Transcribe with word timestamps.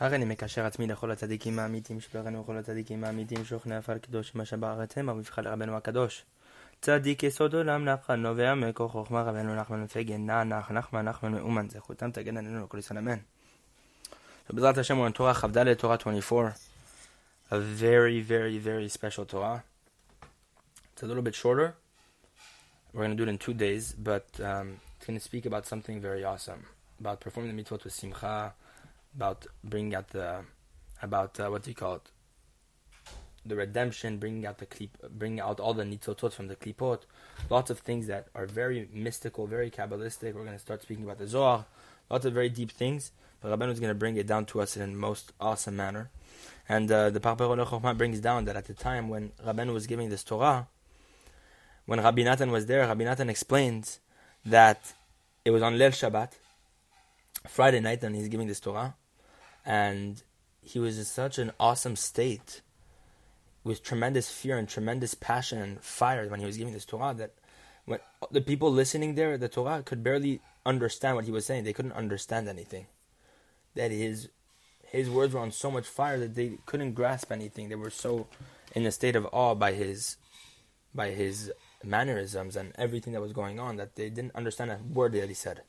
הריני 0.00 0.24
מקשר 0.24 0.66
עצמי 0.66 0.86
לכל 0.86 1.10
הצדיקים 1.10 1.58
האמיתים 1.58 2.00
שבראנו 2.00 2.40
וכל 2.40 2.56
הצדיקים 2.56 3.04
האמיתים 3.04 3.44
שוכני 3.44 3.76
עפר 3.76 3.98
קדוש 3.98 4.34
מה 4.34 4.44
שבארץ 4.44 4.98
המה 4.98 5.12
ובבחר 5.12 5.42
לרבנו 5.42 5.76
הקדוש. 5.76 6.24
צדיק 6.80 7.22
יסוד 7.22 7.54
עולם 7.54 7.84
נחמן 7.84 8.22
נובע 8.22 8.54
מכוח 8.54 8.92
חוכמה 8.92 9.22
רבנו 9.22 9.54
נחמן 9.54 9.82
מפגן 9.82 10.26
נע 10.26 10.44
נח 10.44 10.70
נחמן 10.70 11.04
נחמן 11.04 11.32
מאומן 11.32 11.68
זכותם 11.68 12.10
תגן 12.10 12.36
עלינו 12.36 12.64
לכל 12.64 12.78
ישראל 12.78 12.98
אמן. 12.98 13.18
בעזרת 14.50 14.78
השם 14.78 15.06
in 15.06 15.12
Torah 15.12 15.34
כ"ד 15.34 15.74
Torah 15.82 15.96
24 15.96 16.50
a 17.50 17.58
very 17.58 18.20
very 18.20 18.58
very 18.58 18.88
special 18.88 19.24
Torah. 19.24 19.62
It's 20.94 21.02
a 21.02 21.06
little 21.06 21.22
bit 21.22 21.34
shorter. 21.34 21.74
We're 22.92 23.04
going 23.04 23.16
to 23.16 23.24
do 23.24 23.28
it 23.28 23.32
in 23.34 23.38
two 23.38 23.54
days, 23.54 23.94
but 24.10 24.26
um, 24.40 24.80
it's 24.96 25.06
going 25.06 25.18
to 25.18 25.24
speak 25.30 25.44
about 25.46 25.66
something 25.66 26.00
very 26.00 26.24
awesome 26.24 26.62
about 27.00 27.20
performing 27.20 27.54
the 27.54 27.62
mitzvot 27.62 27.84
with 27.84 27.92
simcha, 27.92 28.52
about 29.14 29.46
bringing 29.64 29.94
out 29.94 30.08
the 30.08 30.40
about 31.02 31.38
uh, 31.40 31.48
what 31.48 31.62
do 31.62 31.70
you 31.70 31.74
call 31.74 31.96
it? 31.96 32.10
The 33.44 33.56
redemption 33.56 34.18
bringing 34.18 34.46
out 34.46 34.58
the 34.58 34.66
klip, 34.66 34.98
bringing 35.10 35.40
out 35.40 35.60
all 35.60 35.72
the 35.74 35.84
nitzotot 35.84 36.32
from 36.32 36.48
the 36.48 36.56
klipot 36.56 37.00
lots 37.48 37.70
of 37.70 37.78
things 37.80 38.06
that 38.06 38.28
are 38.34 38.46
very 38.46 38.88
mystical 38.92 39.46
very 39.46 39.70
kabbalistic 39.70 40.34
we're 40.34 40.44
going 40.44 40.52
to 40.52 40.58
start 40.58 40.82
speaking 40.82 41.04
about 41.04 41.18
the 41.18 41.26
zohar. 41.26 41.66
Lots 42.10 42.24
of 42.24 42.32
very 42.34 42.48
deep 42.48 42.70
things 42.70 43.12
but 43.40 43.58
Rabbeinu 43.58 43.72
is 43.72 43.80
going 43.80 43.90
to 43.90 43.94
bring 43.94 44.16
it 44.16 44.26
down 44.26 44.44
to 44.46 44.60
us 44.60 44.76
in 44.76 44.82
the 44.82 44.98
most 44.98 45.32
awesome 45.40 45.74
manner. 45.74 46.10
And 46.68 46.92
uh, 46.92 47.08
the 47.08 47.20
Parparaot 47.20 47.66
Chokhmah 47.66 47.96
brings 47.96 48.20
down 48.20 48.44
that 48.44 48.54
at 48.54 48.66
the 48.66 48.74
time 48.74 49.08
when 49.08 49.32
Rabbeinu 49.44 49.72
was 49.72 49.86
giving 49.86 50.10
this 50.10 50.22
Torah 50.22 50.68
when 51.86 52.00
Rabbi 52.00 52.22
Natan 52.22 52.52
was 52.52 52.66
there 52.66 52.86
Rabbi 52.86 53.04
Natan 53.04 53.30
explains 53.30 53.98
that 54.44 54.92
it 55.44 55.50
was 55.50 55.62
on 55.62 55.74
Leil 55.74 55.90
Shabbat 55.90 56.32
Friday 57.46 57.80
night 57.80 58.02
and 58.02 58.14
he's 58.14 58.28
giving 58.28 58.46
this 58.46 58.60
Torah 58.60 58.94
and 59.64 60.22
he 60.62 60.78
was 60.78 60.98
in 60.98 61.04
such 61.04 61.38
an 61.38 61.52
awesome 61.58 61.96
state 61.96 62.60
with 63.64 63.82
tremendous 63.82 64.30
fear 64.30 64.58
and 64.58 64.68
tremendous 64.68 65.14
passion 65.14 65.58
and 65.58 65.80
fire 65.82 66.28
when 66.28 66.40
he 66.40 66.46
was 66.46 66.56
giving 66.56 66.72
this 66.72 66.84
Torah 66.84 67.14
that 67.14 67.34
when 67.84 67.98
the 68.30 68.40
people 68.40 68.70
listening 68.70 69.14
there 69.14 69.36
the 69.36 69.48
Torah 69.48 69.82
could 69.82 70.02
barely 70.02 70.40
understand 70.66 71.16
what 71.16 71.24
he 71.24 71.30
was 71.30 71.46
saying. 71.46 71.64
They 71.64 71.72
couldn't 71.72 71.92
understand 71.92 72.48
anything. 72.48 72.86
That 73.74 73.90
his 73.90 74.28
his 74.86 75.08
words 75.08 75.34
were 75.34 75.40
on 75.40 75.52
so 75.52 75.70
much 75.70 75.86
fire 75.86 76.18
that 76.18 76.34
they 76.34 76.58
couldn't 76.66 76.94
grasp 76.94 77.30
anything. 77.30 77.68
They 77.68 77.76
were 77.76 77.90
so 77.90 78.26
in 78.74 78.84
a 78.86 78.92
state 78.92 79.16
of 79.16 79.26
awe 79.32 79.54
by 79.54 79.72
his 79.72 80.16
by 80.94 81.10
his 81.10 81.52
mannerisms 81.84 82.56
and 82.56 82.72
everything 82.76 83.12
that 83.12 83.20
was 83.20 83.32
going 83.32 83.60
on 83.60 83.76
that 83.76 83.96
they 83.96 84.10
didn't 84.10 84.34
understand 84.34 84.70
a 84.70 84.80
word 84.92 85.12
that 85.12 85.28
he 85.28 85.34
said. 85.34 85.62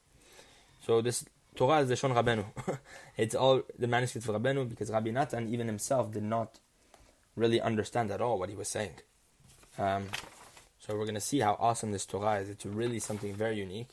So 0.86 1.02
this 1.02 1.26
Torah 1.62 1.82
is 1.82 1.90
the 1.90 1.96
Shon 1.96 2.12
Rabbeinu. 2.12 2.44
it's 3.18 3.36
all 3.36 3.62
the 3.78 3.86
manuscript 3.86 4.28
of 4.28 4.34
Rabbeinu 4.34 4.68
because 4.68 4.90
Rabbi 4.90 5.12
Natan 5.12 5.48
even 5.54 5.68
himself 5.68 6.12
did 6.12 6.24
not 6.24 6.58
really 7.36 7.62
understand 7.62 8.10
at 8.10 8.20
all 8.20 8.40
what 8.40 8.50
he 8.50 8.56
was 8.56 8.68
saying. 8.68 8.94
Um, 9.78 10.08
so 10.80 10.96
we're 10.96 11.06
going 11.06 11.14
to 11.14 11.22
see 11.22 11.42
how 11.42 11.56
awesome 11.60 11.92
this 11.92 12.08
Torah 12.08 12.40
is. 12.40 12.50
It's 12.50 12.66
really 12.66 12.98
something 12.98 13.36
very 13.36 13.58
unique. 13.58 13.90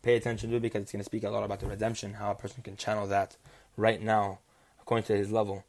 Pay 0.00 0.16
attention 0.16 0.48
to 0.48 0.56
it 0.56 0.62
because 0.62 0.80
it's 0.80 0.92
going 0.92 1.00
to 1.00 1.04
speak 1.04 1.24
a 1.24 1.28
lot 1.28 1.44
about 1.44 1.60
the 1.60 1.66
redemption, 1.66 2.14
how 2.14 2.30
a 2.30 2.34
person 2.34 2.62
can 2.62 2.74
channel 2.74 3.06
that 3.08 3.36
right 3.76 4.00
now, 4.00 4.38
according 4.80 5.04
to 5.04 5.14
his 5.14 5.30
level, 5.30 5.62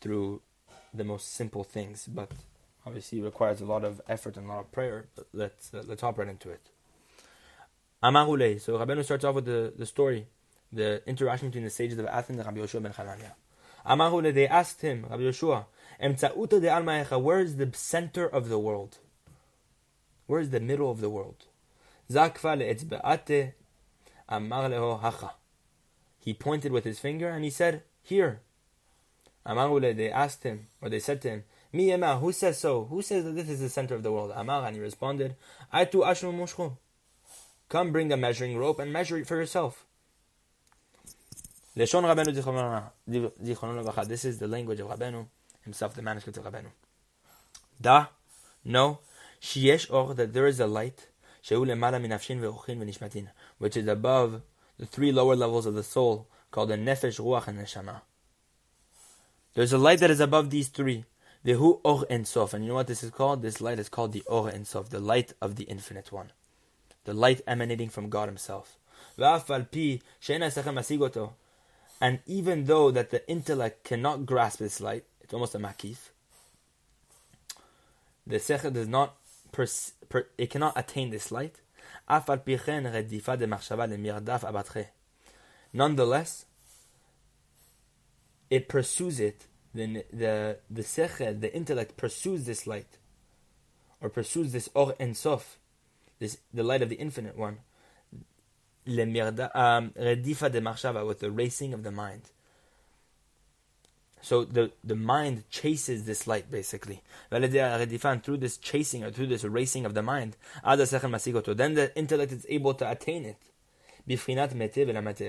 through 0.00 0.42
the 0.92 1.04
most 1.04 1.32
simple 1.32 1.62
things. 1.62 2.08
But 2.12 2.32
obviously, 2.84 3.20
it 3.20 3.24
requires 3.24 3.60
a 3.60 3.66
lot 3.66 3.84
of 3.84 4.00
effort 4.08 4.36
and 4.36 4.46
a 4.46 4.48
lot 4.48 4.58
of 4.58 4.72
prayer. 4.72 5.06
But 5.14 5.28
let's 5.32 5.72
uh, 5.72 5.84
let's 5.86 6.00
hop 6.00 6.18
right 6.18 6.26
into 6.26 6.50
it. 6.50 6.70
Amarule. 8.02 8.60
So 8.60 8.76
Rabbeinu 8.76 9.04
starts 9.04 9.24
off 9.24 9.36
with 9.36 9.44
the, 9.44 9.72
the 9.78 9.86
story 9.86 10.26
the 10.72 11.02
interaction 11.06 11.48
between 11.48 11.64
the 11.64 11.70
sages 11.70 11.98
of 11.98 12.06
Athens 12.06 12.38
and 12.38 12.46
Rabbi 12.46 12.60
Yoshua 12.60 12.82
ben 12.82 12.92
Hanania. 12.92 13.32
Amahu 13.86 14.34
they 14.34 14.48
asked 14.48 14.80
him, 14.80 15.06
Rabbi 15.08 15.22
Yoshua, 15.22 15.66
Emtsa'uta 16.02 16.60
de 16.60 16.68
almaecha, 16.68 17.20
where 17.20 17.40
is 17.40 17.56
the 17.56 17.70
center 17.74 18.26
of 18.26 18.48
the 18.48 18.58
world? 18.58 18.98
Where 20.26 20.40
is 20.40 20.50
the 20.50 20.60
middle 20.60 20.90
of 20.90 21.00
the 21.00 21.08
world? 21.08 21.44
Zakfa 22.10 22.56
le'etzbe'ate 22.58 23.52
amar 24.28 24.98
hacha. 24.98 25.34
He 26.18 26.34
pointed 26.34 26.72
with 26.72 26.84
his 26.84 26.98
finger 26.98 27.28
and 27.28 27.44
he 27.44 27.50
said, 27.50 27.82
here. 28.02 28.40
Amahu 29.46 29.80
they 29.96 30.10
asked 30.10 30.42
him, 30.42 30.66
or 30.82 30.88
they 30.88 30.98
said 30.98 31.22
to 31.22 31.30
him, 31.30 31.44
Mi 31.72 31.92
ema, 31.92 32.18
who 32.18 32.32
says 32.32 32.58
so? 32.58 32.84
Who 32.84 33.02
says 33.02 33.24
that 33.24 33.34
this 33.36 33.48
is 33.48 33.60
the 33.60 33.68
center 33.68 33.94
of 33.94 34.02
the 34.02 34.12
world? 34.12 34.32
Amar, 34.34 34.66
and 34.66 34.74
he 34.74 34.82
responded, 34.82 35.36
Aitu 35.72 36.04
ashru 36.04 36.32
mushchu. 36.32 36.76
Come 37.68 37.92
bring 37.92 38.12
a 38.12 38.16
measuring 38.16 38.56
rope 38.56 38.78
and 38.78 38.92
measure 38.92 39.16
it 39.16 39.26
for 39.26 39.36
yourself. 39.36 39.85
This 41.76 41.92
is 41.92 42.00
the 44.38 44.48
language 44.48 44.80
of 44.80 44.88
Rabbeinu 44.88 45.26
himself, 45.60 45.94
the 45.94 46.00
manuscript 46.00 46.38
of 46.38 46.44
Rabbeinu. 46.44 46.68
Da, 47.78 48.06
no, 48.64 49.00
sheyesh 49.42 49.92
or 49.92 50.14
that 50.14 50.32
there 50.32 50.46
is 50.46 50.58
a 50.58 50.66
light, 50.66 51.08
shehu 51.44 51.66
lemala 51.66 52.00
minafshin 52.00 52.40
ve'ochin 52.40 52.78
ve'nishmatin, 52.78 53.28
which 53.58 53.76
is 53.76 53.86
above 53.88 54.40
the 54.78 54.86
three 54.86 55.12
lower 55.12 55.36
levels 55.36 55.66
of 55.66 55.74
the 55.74 55.82
soul, 55.82 56.26
called 56.50 56.70
the 56.70 56.76
nefesh, 56.76 57.20
ruach, 57.20 57.46
and 57.46 57.58
neshama. 57.58 58.00
There's 59.52 59.74
a 59.74 59.78
light 59.78 59.98
that 59.98 60.10
is 60.10 60.20
above 60.20 60.48
these 60.48 60.68
three. 60.68 61.04
The 61.44 61.52
Vehu 61.52 61.80
or 61.84 62.06
ensof, 62.06 62.54
and 62.54 62.64
you 62.64 62.70
know 62.70 62.76
what 62.76 62.86
this 62.86 63.02
is 63.02 63.10
called? 63.10 63.42
This 63.42 63.60
light 63.60 63.78
is 63.78 63.90
called 63.90 64.12
the 64.12 64.22
or 64.22 64.50
ensof, 64.50 64.88
the 64.88 64.98
light 64.98 65.34
of 65.42 65.56
the 65.56 65.64
infinite 65.64 66.10
one, 66.10 66.32
the 67.04 67.12
light 67.12 67.42
emanating 67.46 67.90
from 67.90 68.08
God 68.08 68.28
Himself. 68.28 68.78
And 72.00 72.20
even 72.26 72.64
though 72.64 72.90
that 72.90 73.10
the 73.10 73.28
intellect 73.28 73.84
cannot 73.84 74.26
grasp 74.26 74.58
this 74.58 74.80
light, 74.80 75.04
it's 75.20 75.32
almost 75.32 75.54
a 75.54 75.58
makif. 75.58 76.10
The 78.26 78.36
sechel 78.36 78.72
does 78.72 78.88
not, 78.88 79.16
pers- 79.52 79.92
per- 80.08 80.28
it 80.36 80.50
cannot 80.50 80.74
attain 80.76 81.10
this 81.10 81.30
light. 81.30 81.56
Nonetheless, 85.72 86.44
it 88.50 88.68
pursues 88.68 89.20
it. 89.20 89.46
The 89.74 90.04
the 90.12 90.58
the 90.70 90.82
sechel, 90.82 91.40
the 91.40 91.54
intellect 91.54 91.96
pursues 91.96 92.46
this 92.46 92.66
light, 92.66 92.98
or 94.00 94.08
pursues 94.08 94.52
this 94.52 94.68
or 94.74 94.94
ensof, 94.94 95.56
this 96.18 96.38
the 96.54 96.62
light 96.62 96.82
of 96.82 96.88
the 96.88 96.96
infinite 96.96 97.36
one 97.36 97.58
Euh, 98.88 99.88
redifa 99.98 100.50
de 100.50 100.60
machshava, 100.60 101.06
with 101.06 101.18
the 101.20 101.30
racing 101.30 101.74
of 101.74 101.82
the 101.82 101.90
mind. 101.90 102.30
So 104.22 104.44
the, 104.44 104.72
the 104.82 104.96
mind 104.96 105.44
chases 105.50 106.04
this 106.04 106.26
light 106.26 106.50
basically. 106.50 107.02
And 107.30 108.24
through 108.24 108.38
this 108.38 108.56
chasing 108.56 109.04
or 109.04 109.10
through 109.10 109.28
this 109.28 109.44
racing 109.44 109.86
of 109.86 109.94
the 109.94 110.02
mind, 110.02 110.36
then 110.64 110.78
the 111.74 111.92
intellect 111.94 112.32
is 112.32 112.46
able 112.48 112.74
to 112.74 112.90
attain 112.90 113.24
it. 113.24 113.38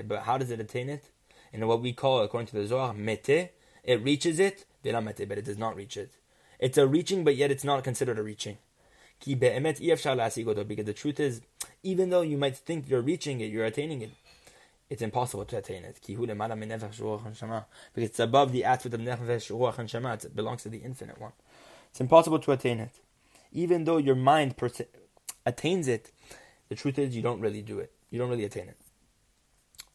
But 0.08 0.22
how 0.22 0.38
does 0.38 0.50
it 0.50 0.58
attain 0.60 0.88
it? 0.88 1.04
In 1.52 1.66
what 1.66 1.80
we 1.80 1.92
call, 1.92 2.22
according 2.22 2.48
to 2.48 2.56
the 2.56 2.66
Zohar, 2.66 2.92
mete, 2.92 3.50
it 3.84 4.02
reaches 4.02 4.40
it, 4.40 4.64
but 4.82 5.38
it 5.38 5.44
does 5.44 5.58
not 5.58 5.76
reach 5.76 5.96
it. 5.96 6.12
It's 6.58 6.76
a 6.76 6.86
reaching, 6.86 7.22
but 7.24 7.36
yet 7.36 7.50
it's 7.50 7.64
not 7.64 7.84
considered 7.84 8.18
a 8.18 8.22
reaching. 8.22 8.58
Because 9.24 9.56
the 10.84 10.94
truth 10.96 11.20
is, 11.20 11.40
even 11.82 12.10
though 12.10 12.20
you 12.22 12.36
might 12.36 12.56
think 12.56 12.88
you're 12.88 13.00
reaching 13.00 13.40
it, 13.40 13.50
you're 13.50 13.64
attaining 13.64 14.02
it, 14.02 14.10
it's 14.90 15.02
impossible 15.02 15.44
to 15.44 15.58
attain 15.58 15.84
it. 15.84 16.00
Because 16.06 17.68
it's 17.96 18.18
above 18.18 18.52
the 18.52 18.64
aspect 18.64 18.94
of 18.94 19.00
nefesh, 19.00 19.50
ruach, 19.50 19.78
and 19.78 19.90
shema. 19.90 20.14
It 20.14 20.34
belongs 20.34 20.62
to 20.62 20.70
the 20.70 20.78
infinite 20.78 21.20
one. 21.20 21.32
It's 21.90 22.00
impossible 22.00 22.38
to 22.40 22.52
attain 22.52 22.80
it. 22.80 22.92
Even 23.52 23.84
though 23.84 23.98
your 23.98 24.14
mind 24.14 24.54
attains 25.44 25.88
it, 25.88 26.10
the 26.68 26.74
truth 26.74 26.98
is 26.98 27.14
you 27.14 27.20
don't 27.22 27.40
really 27.40 27.62
do 27.62 27.78
it. 27.78 27.92
You 28.10 28.18
don't 28.18 28.30
really 28.30 28.44
attain 28.44 28.68
it. 28.68 28.76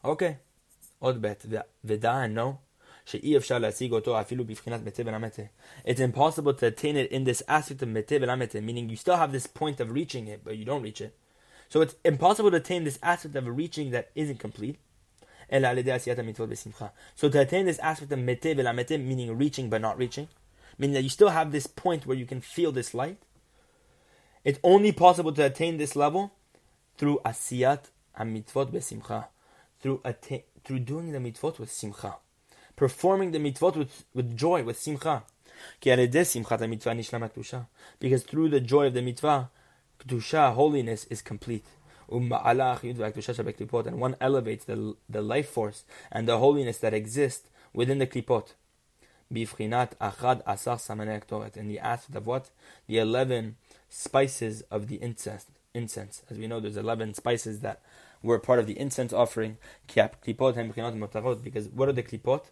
Okay. 0.04 0.38
Od 1.02 1.20
bet. 1.20 1.44
And 1.44 2.34
no. 2.34 2.60
It's 3.06 3.50
impossible 6.00 6.54
to 6.54 6.66
attain 6.66 6.96
it 6.96 7.10
in 7.10 7.24
this 7.24 7.42
aspect 7.46 7.82
of 7.82 7.90
velamete, 7.90 8.62
meaning 8.62 8.88
you 8.88 8.96
still 8.96 9.16
have 9.16 9.30
this 9.30 9.46
point 9.46 9.78
of 9.80 9.90
reaching 9.90 10.26
it, 10.28 10.42
but 10.42 10.56
you 10.56 10.64
don't 10.64 10.80
reach 10.82 11.02
it. 11.02 11.14
So 11.68 11.80
it's 11.80 11.96
impossible 12.04 12.50
to 12.50 12.58
attain 12.58 12.84
this 12.84 12.98
aspect 13.02 13.34
of 13.34 13.46
reaching 13.46 13.90
that 13.90 14.10
isn't 14.14 14.38
complete. 14.38 14.78
So 15.50 15.60
to 15.60 17.40
attain 17.40 17.66
this 17.66 17.78
aspect 17.78 18.12
of 18.12 18.18
mete 18.18 18.42
velamete, 18.42 19.04
meaning 19.04 19.36
reaching 19.36 19.68
but 19.68 19.80
not 19.80 19.98
reaching, 19.98 20.28
meaning 20.78 20.94
that 20.94 21.02
you 21.02 21.08
still 21.08 21.28
have 21.28 21.52
this 21.52 21.66
point 21.66 22.06
where 22.06 22.16
you 22.16 22.26
can 22.26 22.40
feel 22.40 22.72
this 22.72 22.94
light, 22.94 23.18
it's 24.44 24.58
only 24.62 24.92
possible 24.92 25.32
to 25.32 25.44
attain 25.44 25.76
this 25.76 25.96
level 25.96 26.32
through 26.96 27.20
asiyat 27.24 27.90
mitzvot 28.18 28.72
besimcha, 28.72 29.26
through 29.80 30.00
atta- 30.04 30.44
through 30.64 30.80
doing 30.80 31.12
the 31.12 31.18
mitvot 31.18 31.58
with 31.58 31.70
simcha 31.70 32.16
performing 32.76 33.30
the 33.30 33.38
mitvot 33.38 33.76
with, 33.76 34.04
with 34.14 34.36
joy, 34.36 34.62
with 34.62 34.78
simcha. 34.78 35.22
Because 35.80 36.12
through 38.24 38.48
the 38.48 38.60
joy 38.60 38.86
of 38.86 38.94
the 38.94 39.02
mitzvah, 39.02 39.50
kedusha, 40.06 40.54
holiness, 40.54 41.04
is 41.06 41.22
complete. 41.22 41.66
And 42.08 42.30
one 42.30 44.16
elevates 44.20 44.64
the, 44.64 44.96
the 45.08 45.22
life 45.22 45.48
force 45.48 45.84
and 46.12 46.28
the 46.28 46.38
holiness 46.38 46.78
that 46.78 46.94
exists 46.94 47.48
within 47.72 47.98
the 47.98 48.06
klipot. 48.06 48.52
Achad 49.32 50.42
asar 50.46 50.78
And 51.56 51.70
the 51.70 51.78
aspect 51.78 52.16
of 52.16 52.26
what? 52.26 52.50
The 52.86 52.98
11 52.98 53.56
spices 53.88 54.62
of 54.70 54.88
the 54.88 55.02
incense. 55.02 55.46
Incense. 55.72 56.22
As 56.30 56.38
we 56.38 56.46
know, 56.46 56.60
there's 56.60 56.76
11 56.76 57.14
spices 57.14 57.60
that 57.60 57.80
were 58.22 58.38
part 58.38 58.58
of 58.58 58.66
the 58.66 58.78
incense 58.78 59.12
offering. 59.12 59.56
Because 59.86 60.08
what 61.68 61.88
are 61.88 61.92
the 61.92 62.02
klipot? 62.02 62.42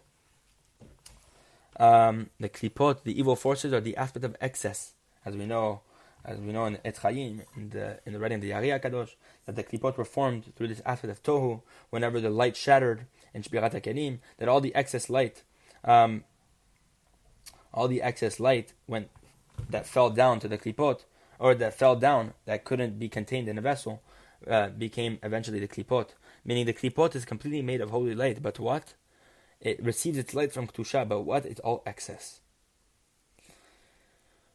Um, 1.79 2.29
the 2.39 2.49
klipot, 2.49 3.03
the 3.03 3.17
evil 3.17 3.35
forces, 3.35 3.73
are 3.73 3.81
the 3.81 3.97
aspect 3.97 4.25
of 4.25 4.35
excess. 4.41 4.93
As 5.25 5.35
we 5.35 5.45
know, 5.45 5.81
as 6.25 6.39
we 6.39 6.53
know 6.53 6.65
in 6.65 6.77
Etz 6.77 6.97
Chaim, 6.99 7.41
in 7.55 7.69
the, 7.69 7.99
in 8.05 8.13
the 8.13 8.19
writing 8.19 8.37
of 8.37 8.41
the 8.41 8.53
Ari 8.53 8.67
Kadosh, 8.79 9.15
that 9.45 9.55
the 9.55 9.63
klipot 9.63 9.97
were 9.97 10.05
formed 10.05 10.55
through 10.55 10.67
this 10.67 10.81
aspect 10.85 11.11
of 11.11 11.23
tohu, 11.23 11.61
whenever 11.89 12.21
the 12.21 12.29
light 12.29 12.55
shattered 12.55 13.05
in 13.33 13.43
Shbirat 13.43 13.73
HaKelim, 13.73 14.19
that 14.37 14.47
all 14.47 14.61
the 14.61 14.73
excess 14.73 15.09
light, 15.09 15.43
um, 15.83 16.23
all 17.73 17.87
the 17.87 18.01
excess 18.01 18.39
light 18.39 18.73
went, 18.87 19.09
that 19.69 19.85
fell 19.85 20.09
down 20.09 20.39
to 20.39 20.47
the 20.47 20.57
klipot, 20.57 21.01
or 21.39 21.53
that 21.55 21.73
fell 21.73 21.95
down, 21.95 22.33
that 22.45 22.63
couldn't 22.63 22.97
be 22.99 23.09
contained 23.09 23.49
in 23.49 23.57
a 23.57 23.61
vessel, 23.61 24.01
uh, 24.47 24.69
became 24.69 25.19
eventually 25.23 25.59
the 25.59 25.67
klipot. 25.67 26.09
Meaning 26.45 26.65
the 26.65 26.73
klipot 26.73 27.15
is 27.15 27.25
completely 27.25 27.61
made 27.61 27.81
of 27.81 27.89
holy 27.89 28.15
light, 28.15 28.41
but 28.41 28.59
what? 28.59 28.93
It 29.59 29.83
receives 29.83 30.17
its 30.17 30.33
light 30.33 30.51
from 30.51 30.67
Ktusha, 30.67 31.07
but 31.07 31.21
what? 31.21 31.45
It's 31.45 31.61
all 31.61 31.83
excess. 31.85 32.41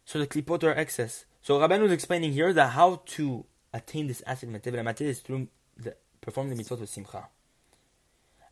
So 0.05 0.19
the 0.19 0.27
klipot 0.27 0.63
are 0.65 0.73
excess. 0.73 1.25
So 1.49 1.59
Rabban 1.59 1.81
was 1.81 1.93
explaining 1.93 2.35
here 2.35 2.53
that 2.53 2.73
how 2.73 3.01
to 3.17 3.47
attain 3.73 4.07
this 4.07 4.23
aspect 4.27 4.67
of 4.67 4.75
Matir 4.75 5.01
is 5.01 5.21
through 5.21 5.49
the, 5.79 5.97
performing 6.21 6.55
the 6.55 6.63
mitzvot 6.63 6.79
with 6.79 6.91
simcha. 6.91 7.29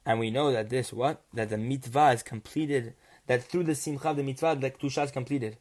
And 0.07 0.19
we 0.19 0.31
know 0.31 0.51
that 0.51 0.71
this 0.71 0.95
what? 0.95 1.21
That 1.35 1.51
the 1.51 1.59
mitzvah 1.59 2.13
is 2.13 2.23
completed, 2.23 2.95
that 3.27 3.45
through 3.45 3.65
the 3.65 3.75
simcha 3.75 4.15
the 4.15 4.23
mitzvah, 4.23 4.57
the 4.59 4.71
ktusha 4.71 5.05
is 5.05 5.11
completed. 5.11 5.59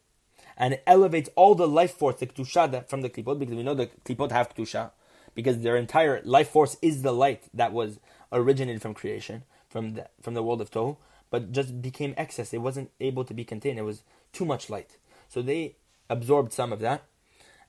And 0.55 0.75
it 0.75 0.83
elevates 0.87 1.29
all 1.35 1.55
the 1.55 1.67
life 1.67 1.97
force, 1.97 2.15
the 2.21 2.67
that, 2.67 2.89
from 2.89 3.01
the 3.01 3.09
klipot, 3.09 3.37
because 3.37 3.55
we 3.55 3.63
know 3.63 3.73
the 3.73 3.89
klipot 4.05 4.31
have 4.31 4.55
ktusha, 4.55 4.91
because 5.33 5.59
their 5.59 5.75
entire 5.75 6.21
life 6.23 6.51
force 6.51 6.77
is 6.81 7.01
the 7.01 7.11
light 7.11 7.49
that 7.53 7.73
was 7.73 7.99
originated 8.31 8.81
from 8.81 8.93
creation, 8.93 9.43
from 9.67 9.95
the, 9.95 10.07
from 10.21 10.35
the 10.35 10.43
world 10.43 10.61
of 10.61 10.71
Tohu, 10.71 10.95
but 11.29 11.51
just 11.51 11.81
became 11.81 12.13
excess. 12.15 12.53
It 12.53 12.59
wasn't 12.59 12.91
able 13.01 13.25
to 13.25 13.33
be 13.33 13.43
contained. 13.43 13.77
It 13.77 13.81
was 13.81 14.03
too 14.31 14.45
much 14.45 14.69
light. 14.69 14.95
So 15.27 15.41
they 15.41 15.75
absorbed 16.09 16.53
some 16.53 16.71
of 16.71 16.79
that, 16.79 17.03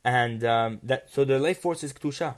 and 0.07 0.45
um, 0.45 0.79
that 0.85 1.11
so 1.11 1.25
the 1.25 1.41
life 1.41 1.59
force 1.59 1.83
is 1.83 1.93
ktusha, 1.93 2.37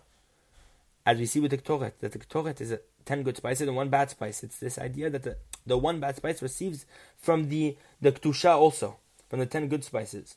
as 1.04 1.18
we 1.18 1.26
see 1.26 1.38
with 1.38 1.50
the 1.50 1.58
ktoret. 1.58 1.92
That 2.00 2.12
the 2.12 2.18
ktoret 2.18 2.62
is 2.62 2.72
a, 2.72 2.80
ten 3.04 3.22
good 3.22 3.36
spices 3.36 3.68
and 3.68 3.76
one 3.76 3.90
bad 3.90 4.08
spice. 4.08 4.42
It's 4.42 4.58
this 4.58 4.78
idea 4.78 5.10
that 5.10 5.22
the, 5.22 5.36
the 5.66 5.76
one 5.76 6.00
bad 6.00 6.16
spice 6.16 6.40
receives 6.40 6.86
from 7.18 7.50
the 7.50 7.76
the 8.00 8.10
ktusha 8.10 8.56
also 8.56 8.96
from 9.28 9.40
the 9.40 9.46
ten 9.46 9.68
good 9.68 9.84
spices. 9.84 10.36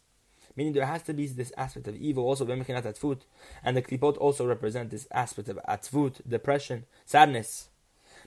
Meaning 0.58 0.74
there 0.74 0.86
has 0.86 1.04
to 1.04 1.14
be 1.14 1.26
this 1.28 1.54
aspect 1.56 1.88
of 1.88 1.96
evil 1.96 2.26
also 2.26 2.46
and 2.46 2.62
the 2.66 3.82
klipot 3.82 4.18
also 4.18 4.46
represent 4.46 4.90
this 4.90 5.08
aspect 5.10 5.48
of 5.48 5.58
atzvut, 5.66 6.28
depression, 6.28 6.84
sadness. 7.06 7.70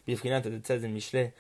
B'mechinat 0.08 0.46
it 0.46 0.66
says 0.66 0.82
in 0.82 0.96
Mishle, 0.96 1.32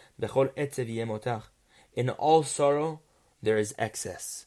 In 1.96 2.10
all 2.10 2.42
sorrow 2.42 3.00
there 3.42 3.56
is 3.56 3.74
excess 3.78 4.44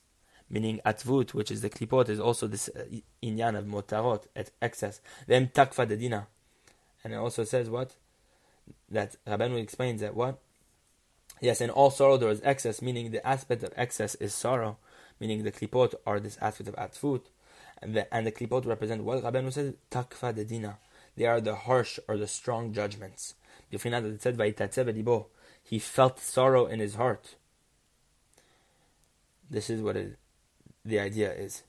meaning 0.50 0.80
atvut, 0.86 1.34
which 1.34 1.52
is 1.52 1.62
the 1.62 1.70
klipot, 1.70 2.10
is 2.10 2.20
also 2.20 2.48
this 2.48 2.70
uh, 2.70 2.84
inyan 3.22 3.58
of 3.58 3.66
motarot, 3.66 4.26
at 4.36 4.52
excess. 4.62 5.02
Then 5.28 5.48
takfa 5.48 5.88
dedina. 5.88 6.28
And 7.04 7.14
it 7.14 7.18
also 7.18 7.44
says 7.44 7.70
what? 7.70 7.96
That 8.90 9.16
Rabbanu 9.26 9.62
explains 9.62 10.02
that 10.02 10.16
what? 10.16 10.40
Yes, 11.40 11.62
in 11.62 11.70
all 11.70 11.92
sorrow 11.92 12.18
there 12.18 12.30
is 12.30 12.42
excess, 12.44 12.82
meaning 12.82 13.12
the 13.12 13.26
aspect 13.26 13.64
of 13.64 13.74
excess 13.76 14.16
is 14.16 14.34
sorrow, 14.34 14.78
meaning 15.20 15.44
the 15.44 15.52
klipot 15.52 15.94
are 16.06 16.20
this 16.20 16.38
aspect 16.42 16.70
of 16.70 16.76
atvut. 16.76 17.22
And 17.82 17.96
the, 17.96 18.14
and 18.14 18.26
the 18.26 18.32
klipot 18.32 18.66
represent 18.66 19.04
what 19.04 19.24
Rabbanu 19.24 19.54
says? 19.54 19.76
Takfa 19.92 20.34
dedina. 20.34 20.78
They 21.16 21.26
are 21.26 21.42
the 21.42 21.56
harsh 21.56 22.00
or 22.08 22.18
the 22.18 22.28
strong 22.28 22.74
judgments. 22.74 23.36
He 23.70 23.78
felt 25.80 26.20
sorrow 26.20 26.66
in 26.66 26.80
his 26.80 26.96
heart. 26.96 27.36
This 29.50 29.70
is 29.70 29.82
what 29.82 29.96
it 29.96 30.18
the 30.88 31.00
idea 31.00 31.34
is 31.34 31.64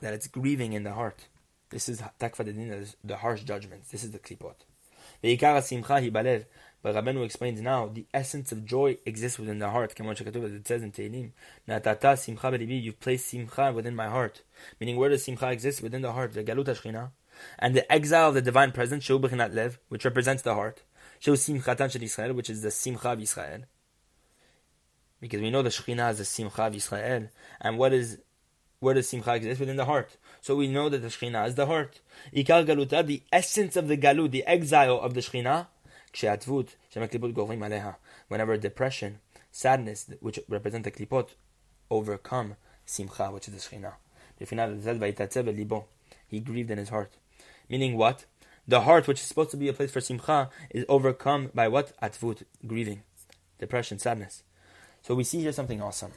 that 0.00 0.12
it's 0.12 0.26
grieving 0.26 0.72
in 0.72 0.82
the 0.82 0.92
heart. 0.92 1.28
This 1.70 1.88
is 1.88 2.02
takva 2.20 2.94
the 3.04 3.16
harsh 3.16 3.42
judgments. 3.42 3.90
This 3.90 4.04
is 4.04 4.10
the 4.10 4.18
klipot. 4.18 4.56
But 5.22 6.96
Rabbeinu 6.96 7.24
explains 7.24 7.60
now 7.60 7.86
the 7.86 8.06
essence 8.12 8.50
of 8.50 8.64
joy 8.66 8.98
exists 9.06 9.38
within 9.38 9.60
the 9.60 9.70
heart. 9.70 9.94
It 9.98 10.66
says 10.66 10.82
in 10.82 10.90
Tehillim, 10.90 11.30
You've 12.82 13.00
placed 13.00 13.28
simcha 13.28 13.72
within 13.72 13.94
my 13.94 14.08
heart. 14.08 14.42
Meaning, 14.80 14.96
where 14.96 15.10
does 15.10 15.24
simcha 15.24 15.50
exist? 15.50 15.80
Within 15.80 16.02
the 16.02 16.12
heart. 16.12 16.34
The 16.34 16.42
galut 16.42 16.64
shechina. 16.64 17.10
And 17.58 17.76
the 17.76 17.90
exile 17.90 18.28
of 18.28 18.34
the 18.34 18.42
divine 18.42 18.72
presence, 18.72 19.08
lev, 19.08 19.78
which 19.88 20.04
represents 20.04 20.42
the 20.42 20.54
heart. 20.54 20.82
which 21.24 22.50
is 22.50 22.62
the 22.62 22.70
simcha 22.70 23.10
of 23.10 23.22
Israel. 23.22 23.62
Because 25.22 25.40
we 25.40 25.50
know 25.50 25.62
the 25.62 25.70
Shekhinah 25.70 26.10
is 26.10 26.18
the 26.18 26.24
Simcha 26.24 26.62
of 26.64 26.74
Israel. 26.74 27.28
And 27.60 27.78
what 27.78 27.92
is 27.92 28.18
where 28.80 28.92
does 28.94 29.08
Simcha 29.08 29.36
exist? 29.36 29.60
Within 29.60 29.76
the 29.76 29.84
heart. 29.84 30.16
So 30.40 30.56
we 30.56 30.66
know 30.66 30.88
that 30.88 30.98
the 30.98 31.06
Shekhinah 31.06 31.46
is 31.46 31.54
the 31.54 31.66
heart. 31.66 32.00
Ikar 32.34 32.66
Galuta, 32.66 33.06
the 33.06 33.22
essence 33.32 33.76
of 33.76 33.86
the 33.86 33.96
Galut, 33.96 34.32
the 34.32 34.44
exile 34.44 34.98
of 34.98 35.14
the 35.14 35.20
Shekhinah, 35.20 35.68
whenever 38.26 38.56
depression, 38.56 39.20
sadness, 39.52 40.10
which 40.18 40.40
represent 40.48 40.82
the 40.82 40.90
klipot, 40.90 41.28
overcome 41.88 42.56
Simcha, 42.84 43.30
which 43.30 43.46
is 43.46 43.54
the 43.54 43.60
Shekhinah. 43.60 43.94
He 46.26 46.40
grieved 46.40 46.70
in 46.72 46.78
his 46.78 46.88
heart. 46.88 47.12
Meaning 47.68 47.96
what? 47.96 48.24
The 48.66 48.80
heart, 48.80 49.06
which 49.06 49.20
is 49.20 49.26
supposed 49.26 49.52
to 49.52 49.56
be 49.56 49.68
a 49.68 49.72
place 49.72 49.92
for 49.92 50.00
Simcha, 50.00 50.50
is 50.70 50.84
overcome 50.88 51.52
by 51.54 51.68
what? 51.68 51.96
Atvut, 52.00 52.42
grieving, 52.66 53.04
depression, 53.60 54.00
sadness. 54.00 54.42
So 55.02 55.14
we 55.14 55.24
see 55.24 55.40
here 55.40 55.52
something 55.52 55.82
awesome. 55.82 56.12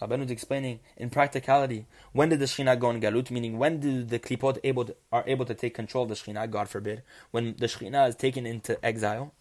Rabbeinu 0.00 0.24
is 0.26 0.30
explaining 0.30 0.80
in 0.96 1.08
practicality 1.10 1.86
when 2.12 2.28
did 2.28 2.40
the 2.40 2.44
Shekhinah 2.44 2.78
go 2.78 2.90
in 2.90 3.00
Galut, 3.00 3.30
meaning 3.30 3.56
when 3.56 3.80
do 3.80 4.04
the 4.04 4.18
Klipot 4.18 4.58
able 4.62 4.84
to, 4.84 4.96
are 5.10 5.24
able 5.26 5.46
to 5.46 5.54
take 5.54 5.74
control 5.74 6.02
of 6.02 6.10
the 6.10 6.14
Shekhinah, 6.16 6.50
God 6.50 6.68
forbid, 6.68 7.02
when 7.30 7.54
the 7.56 7.66
Shekhinah 7.66 8.08
is 8.08 8.14
taken 8.14 8.44
into 8.44 8.84
exile, 8.84 9.32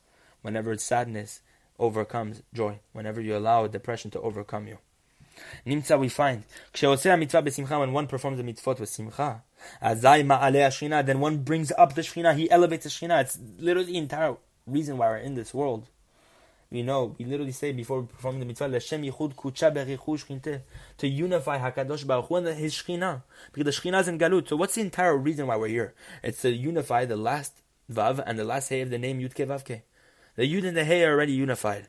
whenever 0.43 0.77
sadness 0.77 1.41
overcomes 1.77 2.41
joy, 2.53 2.79
whenever 2.93 3.19
you 3.19 3.35
allow 3.35 3.67
depression 3.67 4.11
to 4.11 4.21
overcome 4.21 4.67
you. 4.67 4.77
Nimtza 5.67 5.99
we 5.99 6.07
find, 6.07 6.43
when 7.81 7.91
one 7.91 8.07
performs 8.07 8.37
the 8.37 8.43
mitzvot 8.43 8.79
with 8.79 8.87
simcha, 8.87 9.43
then 9.81 11.19
one 11.19 11.37
brings 11.39 11.73
up 11.77 11.95
the 11.95 12.01
Shekhinah, 12.01 12.37
he 12.37 12.49
elevates 12.49 12.85
the 12.85 12.89
Shekhinah. 12.89 13.21
It's 13.21 13.37
literally 13.59 13.91
the 13.91 13.97
entire 13.97 14.37
reason 14.65 14.97
why 14.97 15.09
we're 15.09 15.17
in 15.17 15.35
this 15.35 15.53
world 15.53 15.87
we 16.75 16.83
know, 16.83 17.15
we 17.17 17.25
literally 17.25 17.51
say 17.51 17.71
before 17.71 18.03
performing 18.03 18.41
the 18.41 18.45
mitzvah, 18.45 18.67
L'Shem 18.67 19.01
Yichud 19.01 19.35
Kucha 19.35 19.73
Berichu 19.73 20.61
to 20.97 21.07
unify 21.07 21.57
Hakadosh 21.57 22.05
Baruch 22.05 22.27
Hu 22.27 22.35
and 22.35 22.47
His 22.57 22.73
Shechina, 22.73 23.23
because 23.51 23.75
the 23.75 23.89
Shechina 23.89 24.01
is 24.01 24.07
in 24.07 24.19
Galut. 24.19 24.47
So 24.49 24.55
what's 24.55 24.75
the 24.75 24.81
entire 24.81 25.17
reason 25.17 25.47
why 25.47 25.55
we're 25.55 25.69
here? 25.69 25.93
It's 26.21 26.41
to 26.43 26.51
unify 26.51 27.05
the 27.05 27.17
last 27.17 27.61
Vav 27.91 28.23
and 28.25 28.37
the 28.37 28.43
last 28.43 28.69
Hey 28.69 28.81
of 28.81 28.89
the 28.89 28.97
name 28.97 29.19
Yudke 29.19 29.47
Vavke. 29.47 29.81
The 30.35 30.43
Yud 30.43 30.67
and 30.67 30.77
the 30.77 30.83
Hey 30.83 31.03
are 31.03 31.11
already 31.11 31.33
unified. 31.33 31.87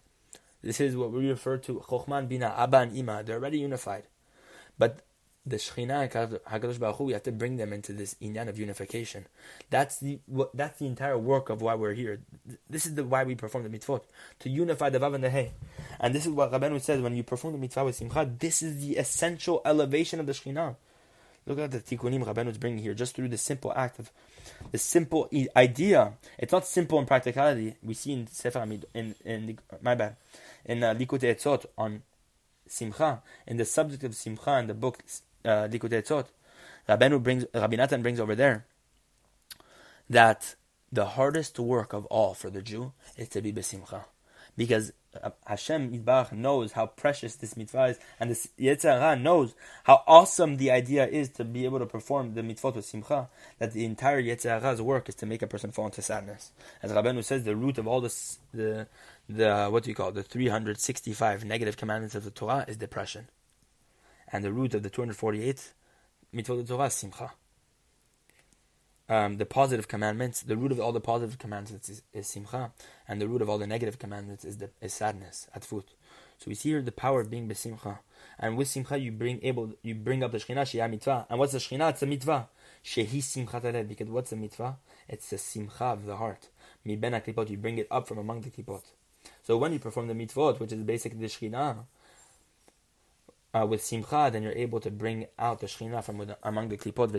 This 0.63 0.81
is 0.81 0.97
what 0.97 1.13
we 1.13 1.29
refer 1.29 1.59
to 1.59 1.81
Chochman 1.89 2.29
Bina 2.29 2.55
Abba 2.57 2.79
and 2.79 2.97
Ima. 2.97 3.23
They're 3.25 3.37
already 3.37 3.59
unified, 3.59 4.05
but 4.79 5.06
the 5.47 5.57
Shekhinah 5.57 6.11
Hakadosh 6.43 6.81
Baruch 6.81 6.97
Hu, 6.97 7.05
we 7.05 7.13
have 7.13 7.23
to 7.23 7.33
bring 7.33 7.57
them 7.57 7.73
into 7.73 7.93
this 7.93 8.17
inyan 8.21 8.49
of 8.49 8.59
unification. 8.59 9.27
That's 9.71 9.99
the 10.01 10.19
that's 10.53 10.81
the 10.81 10.87
entire 10.87 11.17
work 11.17 11.49
of 11.51 11.63
why 11.63 11.77
we're 11.77 11.95
here. 11.95 12.21
This 12.69 12.85
is 12.85 12.97
the 12.97 13.05
why 13.05 13.23
we 13.23 13.37
perform 13.37 13.65
the 13.65 13.79
mitzvot 13.79 14.03
to 14.41 14.51
unify 14.51 14.91
the 14.91 14.99
vav 14.99 15.15
and 15.15 15.23
the 15.23 15.31
hey. 15.31 15.53
And 16.01 16.15
this 16.15 16.27
is 16.27 16.33
what 16.33 16.51
Rabbanu 16.51 16.81
says 16.81 17.01
when 17.01 17.17
you 17.17 17.23
perform 17.23 17.53
the 17.53 17.61
mitzvah 17.61 17.85
with 17.85 17.95
simcha. 17.95 18.29
This 18.39 18.61
is 18.61 18.85
the 18.85 18.97
essential 18.97 19.63
elevation 19.65 20.19
of 20.19 20.27
the 20.27 20.33
Shekhinah. 20.33 20.75
Look 21.47 21.61
at 21.61 21.71
the 21.71 21.79
tikkunim 21.79 22.25
Rabbanu 22.25 22.49
is 22.49 22.59
bringing 22.59 22.83
here, 22.83 22.95
just 22.95 23.15
through 23.15 23.29
the 23.29 23.39
simple 23.39 23.73
act 23.77 24.01
of 24.01 24.11
the 24.73 24.79
simple 24.79 25.31
idea. 25.55 26.15
It's 26.39 26.53
not 26.53 26.67
simple 26.67 26.99
in 26.99 27.07
practicality. 27.07 27.77
We 27.85 27.95
see 27.95 28.13
in 28.13 28.27
Sefer 28.27 28.59
Amid, 28.59 28.87
in 28.95 29.15
in 29.25 29.59
my 29.81 29.95
bad 29.95 30.17
in 30.65 30.83
uh, 30.83 30.93
Likutei 30.95 31.37
Etzot 31.37 31.67
on 31.79 32.03
simcha 32.67 33.23
in 33.47 33.57
the 33.57 33.65
subject 33.65 34.03
of 34.05 34.15
simcha 34.15 34.59
in 34.59 34.67
the 34.67 34.75
book 34.75 34.99
uh, 35.47 35.69
Likutei 35.69 36.03
Etzot, 36.03 36.27
Rabbeinu 36.89 37.23
brings, 37.23 37.45
Rabbi 37.55 37.77
Natan 37.77 38.03
brings 38.03 38.21
over 38.21 38.35
there 38.35 38.67
that 40.09 40.55
the 40.93 41.07
hardest 41.07 41.59
work 41.59 41.93
of 41.93 42.05
all 42.07 42.35
for 42.35 42.51
the 42.51 42.63
Jew 42.63 42.93
is 43.17 43.29
to 43.31 43.41
be 43.41 43.53
besimcha. 43.53 44.05
because 44.57 44.93
uh, 45.23 45.31
Hashem 45.47 45.93
Yitbarach 45.93 46.33
knows 46.33 46.73
how 46.73 46.87
precious 46.87 47.37
this 47.37 47.57
mitzvah 47.57 47.85
is, 47.87 47.99
and 48.21 48.31
this 48.31 48.49
Yetzer 48.59 48.99
Hara 48.99 49.17
knows 49.17 49.55
how 49.85 50.03
awesome 50.07 50.57
the 50.57 50.71
idea 50.71 51.07
is 51.07 51.31
to 51.31 51.45
be 51.45 51.65
able 51.65 51.79
to 51.79 51.87
perform 51.87 52.35
the 52.35 52.43
mitzvot 52.43 52.75
with 52.75 52.85
simcha. 52.85 53.29
That 53.59 53.73
the 53.73 53.85
entire 53.85 54.23
Yetzer 54.23 54.61
Hara's 54.61 54.83
work 54.83 55.09
is 55.09 55.15
to 55.17 55.27
make 55.27 55.43
a 55.43 55.47
person 55.47 55.73
fall 55.73 55.87
into 55.87 56.03
sadness. 56.03 56.53
As 56.83 56.93
Rabbeinu 56.93 57.25
says, 57.25 57.45
the 57.45 57.57
root 57.57 57.79
of 57.79 57.87
all 57.87 58.01
this, 58.01 58.39
the 58.53 58.87
the 59.29 59.69
what 59.69 59.85
do 59.85 59.91
you 59.91 59.97
call 59.97 60.09
it, 60.09 60.15
the 60.15 60.23
365 60.23 61.45
negative 61.45 61.77
commandments 61.77 62.15
of 62.15 62.25
the 62.25 62.31
Torah 62.31 62.65
is 62.69 62.77
depression, 62.77 63.29
and 64.33 64.45
the 64.45 64.53
root 64.53 64.75
of 64.75 64.83
the 64.83 64.91
248 64.91 65.73
mitzvot 66.35 66.67
Torah 66.67 66.87
is 66.87 66.95
simcha 66.95 67.33
um, 69.09 69.37
the 69.37 69.47
positive 69.47 69.87
commandments, 69.87 70.43
the 70.43 70.57
root 70.57 70.73
of 70.73 70.81
all 70.81 70.93
the 70.93 71.01
positive 71.01 71.39
commandments 71.39 71.89
is, 71.89 72.03
is, 72.13 72.27
simcha, 72.27 72.73
and 73.07 73.21
the 73.21 73.29
root 73.29 73.41
of 73.41 73.49
all 73.49 73.59
the 73.59 73.67
negative 73.67 73.99
commandments 73.99 74.45
is, 74.45 74.59
the, 74.59 74.71
is 74.81 74.93
sadness. 74.93 75.47
So 75.61 76.49
we 76.49 76.55
see 76.55 76.71
here 76.71 76.83
the 76.83 76.93
power 76.93 77.21
of 77.21 77.31
being 77.31 77.49
besimcha, 77.49 77.99
and 78.39 78.57
with 78.57 78.69
simcha 78.69 78.99
you 78.99 79.13
bring 79.13 79.41
able 79.43 79.73
you 79.83 79.95
bring 79.95 80.23
up 80.23 80.33
the 80.33 80.39
shechina 80.39 80.91
mitzvah, 80.91 81.27
and 81.31 81.39
what's 81.39 81.53
the 81.53 81.59
shechina? 81.59 81.91
It's 81.91 82.03
a 82.03 82.07
mitzvah. 82.07 82.49
Shehi 82.85 83.23
simcha 83.23 83.61
taled, 83.61 83.89
because 83.89 84.09
what's 84.09 84.33
a 84.33 84.37
mitzvah? 84.37 84.77
It's 85.09 85.31
the 85.31 85.39
simcha 85.39 85.85
of 85.85 86.05
the 86.05 86.17
heart. 86.17 86.49
Mi 86.85 86.97
ben 86.97 87.21
you 87.49 87.57
bring 87.57 87.79
it 87.79 87.87
up 87.91 88.07
from 88.07 88.19
among 88.19 88.43
the 88.43 88.51
klipot. 88.51 88.83
So 89.45 89.57
when 89.57 89.73
you 89.73 89.79
perform 89.79 90.09
the 90.09 90.15
mitzvot, 90.15 90.61
which 90.61 90.73
is 90.73 90.83
basically 90.83 91.21
the 91.21 91.27
shechina, 91.27 91.85
uh, 93.57 93.65
with 93.65 93.83
simcha, 93.83 94.29
then 94.31 94.43
you're 94.43 94.53
able 94.53 94.81
to 94.81 94.91
bring 94.91 95.27
out 95.39 95.61
the 95.61 95.67
shechina 95.67 96.05
from 96.05 96.27
among 96.43 96.69
the 96.69 96.77
klipot. 96.77 97.11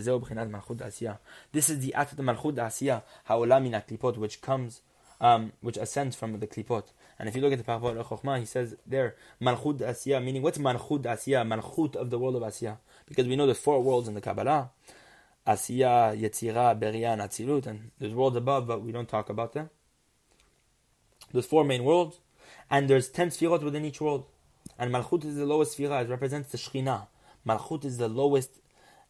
This 1.51 1.69
is 1.69 1.79
the 1.79 1.93
act 1.93 2.11
of 2.11 2.17
the 2.17 2.23
malchut 2.23 2.55
asiya, 2.55 3.01
ha'olam 3.25 3.63
min 3.63 3.71
klipot, 3.71 4.17
which 4.17 4.41
comes, 4.41 4.81
um, 5.19 5.53
which 5.61 5.77
ascends 5.77 6.15
from 6.15 6.39
the 6.39 6.47
klipot. 6.47 6.83
And 7.17 7.27
if 7.27 7.35
you 7.35 7.41
look 7.41 7.53
at 7.53 7.57
the 7.57 7.63
Parashat 7.63 8.03
Chokhmah, 8.05 8.39
he 8.39 8.45
says 8.45 8.75
there, 8.85 9.15
malchut 9.41 9.79
asiya, 9.79 10.23
meaning 10.23 10.43
what's 10.43 10.59
malchut 10.59 11.03
asiya, 11.03 11.47
malchut 11.47 11.95
of 11.95 12.11
the 12.11 12.19
world 12.19 12.35
of 12.35 12.43
asiya? 12.43 12.77
Because 13.07 13.27
we 13.27 13.35
know 13.35 13.45
there's 13.45 13.57
four 13.57 13.81
worlds 13.81 14.07
in 14.07 14.13
the 14.13 14.21
Kabbalah, 14.21 14.69
asiya, 15.47 16.19
yetzira, 16.21 16.79
beria, 16.79 17.13
and 17.13 17.21
atzilut, 17.21 17.65
and 17.65 17.91
there's 17.97 18.13
worlds 18.13 18.35
above, 18.35 18.67
but 18.67 18.83
we 18.83 18.91
don't 18.91 19.09
talk 19.09 19.29
about 19.29 19.53
them. 19.53 19.71
There's 21.31 21.47
four 21.47 21.63
main 21.63 21.83
worlds, 21.83 22.19
and 22.69 22.87
there's 22.87 23.09
ten 23.09 23.29
sfirot 23.29 23.63
within 23.63 23.85
each 23.85 23.99
world. 23.99 24.25
And 24.79 24.93
Malchut 24.93 25.25
is 25.25 25.35
the 25.35 25.45
lowest 25.45 25.77
sfira, 25.77 26.03
it 26.03 26.09
represents 26.09 26.51
the 26.51 26.57
Shekhinah. 26.57 27.07
Malchut 27.47 27.85
is 27.85 27.97
the 27.97 28.07
lowest 28.07 28.51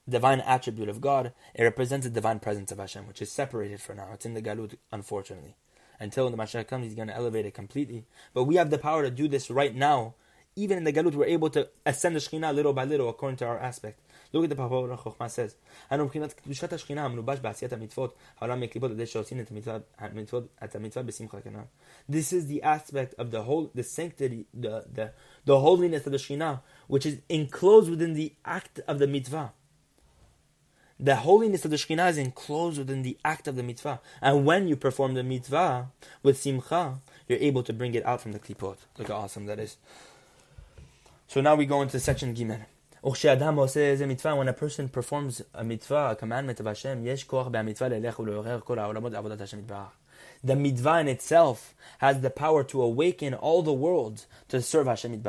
divine 0.08 0.40
attribute 0.42 0.90
of 0.90 1.02
God. 1.02 1.34
It 1.54 1.64
represents 1.64 2.06
the 2.06 2.12
divine 2.12 2.40
presence 2.40 2.72
of 2.72 2.78
Hashem, 2.78 3.08
which 3.08 3.22
is 3.22 3.32
separated 3.32 3.82
for 3.82 3.94
now. 3.94 4.10
It's 4.14 4.26
in 4.26 4.34
the 4.34 4.42
Galut, 4.42 4.78
unfortunately. 4.92 5.56
Until 6.00 6.30
the 6.30 6.38
Mashiach 6.38 6.68
comes, 6.68 6.86
he's 6.86 6.96
going 6.96 7.08
to 7.08 7.16
elevate 7.16 7.46
it 7.46 7.54
completely. 7.54 8.06
But 8.34 8.44
we 8.46 8.56
have 8.56 8.70
the 8.70 8.78
power 8.78 9.04
to 9.04 9.12
do 9.12 9.28
this 9.28 9.50
right 9.50 9.76
now. 9.76 10.14
Even 10.56 10.78
in 10.78 10.84
the 10.84 10.94
Galut, 10.94 11.16
we're 11.16 11.26
able 11.26 11.50
to 11.52 11.68
ascend 11.86 12.16
the 12.16 12.20
Shekhinah 12.20 12.54
little 12.54 12.74
by 12.74 12.86
little 12.86 13.10
according 13.10 13.38
to 13.38 13.46
our 13.46 13.60
aspect. 13.60 14.00
Look 14.33 14.45
at 14.45 14.51
the 14.51 14.57
Papa 14.57 14.75
Chokhmah 14.75 15.31
says, 15.31 15.55
אנו 15.93 16.05
מבחינת 16.05 16.33
קדושת 16.33 16.73
השכינה 16.73 17.05
המלובש 17.05 17.39
בעשיית 17.39 17.73
המצוות, 17.73 18.15
העולם 18.39 18.61
מקליפות 18.61 18.91
על 18.91 18.97
ידי 18.97 19.07
שעושים 19.07 19.41
את 19.41 19.51
המצוות, 19.51 20.47
את 20.65 20.77
המצוות 20.77 21.07
בשמחה 21.07 21.41
כנ"ל. 21.41 22.13
This 22.13 22.33
is 22.33 22.47
the 22.47 22.63
aspect 22.63 23.15
of 23.19 23.31
the 23.31 23.43
whole, 23.43 23.71
the 23.75 23.83
sanctity, 23.83 24.47
the, 24.55 24.85
the, 24.95 25.11
the 25.45 25.61
holiness 25.61 26.07
of 26.07 26.13
the 26.13 26.19
Shekhinah, 26.19 26.61
which 26.89 27.05
is 27.05 27.19
enclosed 27.29 27.91
within 27.91 28.15
the 28.15 28.33
act 28.45 28.81
of 28.89 28.99
the 28.99 29.07
mitzvah. 29.07 29.53
The 30.99 31.17
holiness 31.17 31.65
of 31.65 31.71
the 31.71 31.77
Shekhinah 31.77 32.11
is 32.11 32.19
enclosed 32.19 32.79
within 32.79 33.03
the 33.03 33.19
act 33.25 33.49
of 33.49 33.57
the 33.57 33.63
mitzvah. 33.63 34.01
And 34.21 34.47
when 34.47 34.69
you 34.69 34.77
perform 34.77 35.15
the 35.15 35.25
mitzvah 35.25 35.89
with 36.23 36.39
simcha, 36.39 37.01
you're 37.29 37.41
able 37.41 37.65
to 37.65 37.73
bring 37.73 37.95
it 37.95 38.07
out 38.07 38.21
from 38.21 38.33
the 38.33 38.39
klipot. 38.39 38.77
Look 38.97 39.09
how 39.09 39.17
awesome 39.17 39.47
that 39.47 39.59
is. 39.59 39.77
So 41.27 41.41
now 41.41 41.55
we 41.55 41.67
go 41.67 41.83
into 41.83 41.99
section 41.99 42.35
Gimel. 42.35 42.67
When 43.02 44.48
a 44.48 44.54
person 44.54 44.90
performs 44.90 45.42
a 45.54 45.64
mitzvah, 45.64 46.10
a 46.12 46.16
commandment 46.16 46.60
of 46.60 46.66
Hashem, 46.66 47.04
The 50.44 50.56
mitzvah 50.56 51.00
in 51.00 51.08
itself 51.08 51.76
has 52.00 52.22
the 52.22 52.30
power 52.30 52.64
to 52.64 52.82
awaken 52.82 53.34
all 53.36 53.62
the 53.62 53.74
worlds 53.74 54.26
to 54.50 54.62
serve 54.62 54.88
Hashem. 54.88 55.24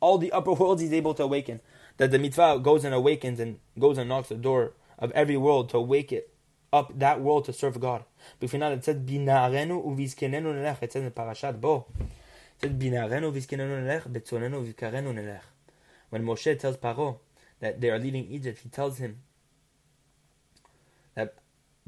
All 0.00 0.18
the 0.18 0.32
upper 0.32 0.52
worlds 0.52 0.82
he's 0.82 0.92
able 0.92 1.14
to 1.14 1.22
awaken. 1.22 1.60
That 1.98 2.10
the 2.10 2.18
mitzvah 2.18 2.58
goes 2.62 2.84
and 2.84 2.94
awakens 2.94 3.38
and 3.40 3.58
goes 3.78 3.98
and 3.98 4.08
knocks 4.08 4.28
the 4.28 4.34
door 4.34 4.72
of 4.98 5.12
every 5.12 5.36
world 5.36 5.70
to 5.70 5.80
wake 5.80 6.12
it 6.12 6.34
up 6.72 6.98
that 6.98 7.20
world 7.20 7.44
to 7.46 7.52
serve 7.52 7.80
God. 7.80 8.04
B'final 8.40 8.72
it 8.72 8.84
said 8.84 9.06
binarenu. 9.06 9.98
It 10.82 10.92
says 10.92 11.02
in 11.02 11.10
Parashat 11.10 11.60
Bo. 11.60 11.86
It 12.60 12.78
nelech 12.78 14.02
betzonenu. 14.08 15.40
When 16.10 16.24
Moshe 16.24 16.58
tells 16.58 16.76
Paro 16.76 17.18
that 17.60 17.80
they 17.80 17.90
are 17.90 17.98
leaving 17.98 18.30
Egypt, 18.30 18.60
he 18.62 18.68
tells 18.68 18.98
him 18.98 19.20
that 21.14 21.34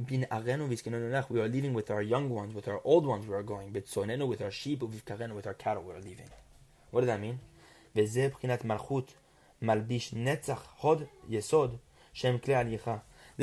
bin 0.04 0.26
arenu 0.30 1.28
we 1.30 1.40
are 1.40 1.48
leaving 1.48 1.74
with 1.74 1.90
our 1.90 2.02
young 2.02 2.28
ones, 2.30 2.54
with 2.54 2.68
our 2.68 2.80
old 2.84 3.06
ones 3.06 3.26
we 3.26 3.34
are 3.34 3.42
going, 3.42 3.72
bitsonenu 3.72 4.26
with 4.26 4.40
our 4.42 4.50
sheep, 4.50 4.80
uvivkarenu 4.80 5.34
with 5.34 5.46
our 5.46 5.54
cattle 5.54 5.82
we 5.82 5.92
are 5.92 6.00
leaving. 6.00 6.28
What 6.90 7.02
does 7.02 7.08
that 7.08 7.20
mean? 7.20 7.40
This 7.94 8.16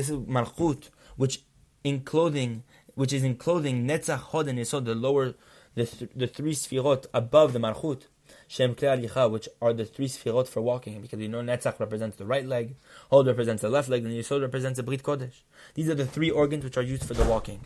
is 0.09 0.17
malchut, 0.17 0.89
which 1.15 1.43
in 1.83 2.01
clothing, 2.01 2.63
which 2.95 3.13
is 3.13 3.23
in 3.23 3.35
clothing 3.35 3.87
netzach 3.87 4.19
hod 4.19 4.47
and 4.47 4.59
yesod, 4.59 4.85
the 4.85 4.95
lower, 4.95 5.33
the, 5.75 5.85
th- 5.85 6.11
the 6.15 6.27
three 6.27 6.53
sfirot 6.53 7.05
above 7.13 7.53
the 7.53 7.59
malchut. 7.59 8.03
Shem 8.47 8.75
Klei 8.75 9.29
which 9.29 9.49
are 9.61 9.73
the 9.73 9.85
three 9.85 10.07
sfirot 10.07 10.47
for 10.47 10.61
walking, 10.61 11.01
because 11.01 11.19
you 11.19 11.27
know 11.27 11.41
Netzach 11.41 11.79
represents 11.79 12.15
the 12.15 12.25
right 12.25 12.45
leg, 12.45 12.75
Hod 13.11 13.27
represents 13.27 13.61
the 13.61 13.69
left 13.69 13.89
leg, 13.89 14.05
and 14.05 14.13
Yisod 14.13 14.41
represents 14.41 14.77
the 14.77 14.83
Brit 14.83 15.03
Kodesh. 15.03 15.41
These 15.73 15.89
are 15.89 15.95
the 15.95 16.05
three 16.05 16.29
organs 16.29 16.63
which 16.63 16.77
are 16.77 16.81
used 16.81 17.03
for 17.03 17.13
the 17.13 17.25
walking, 17.25 17.61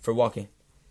for 0.00 0.14
walking. 0.14 0.48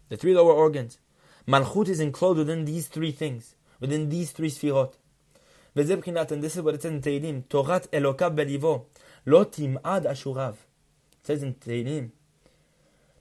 The 0.10 0.18
three 0.18 0.36
lower 0.36 0.54
organs. 0.54 1.00
Malchut 1.48 1.88
is 1.88 2.00
enclosed 2.00 2.38
within 2.38 2.66
these 2.66 2.88
three 2.88 3.12
things, 3.12 3.56
within 3.80 4.10
these 4.10 4.32
three 4.32 4.52
sfirot. 4.52 4.94
and 5.76 6.44
this 6.44 6.56
is 6.56 6.62
what 6.62 6.76
it 6.76 6.84
says 6.84 6.92
in 6.92 7.02
Tehillim, 7.02 7.46
Torat 7.46 7.90
Elokav 7.90 8.36
belivo, 8.36 8.86
lo 9.26 9.46
tim'ad 9.46 10.06
ashurav. 10.06 10.54
It 10.54 11.26
says 11.26 11.42
in 11.42 11.56
Tehillim, 11.56 12.12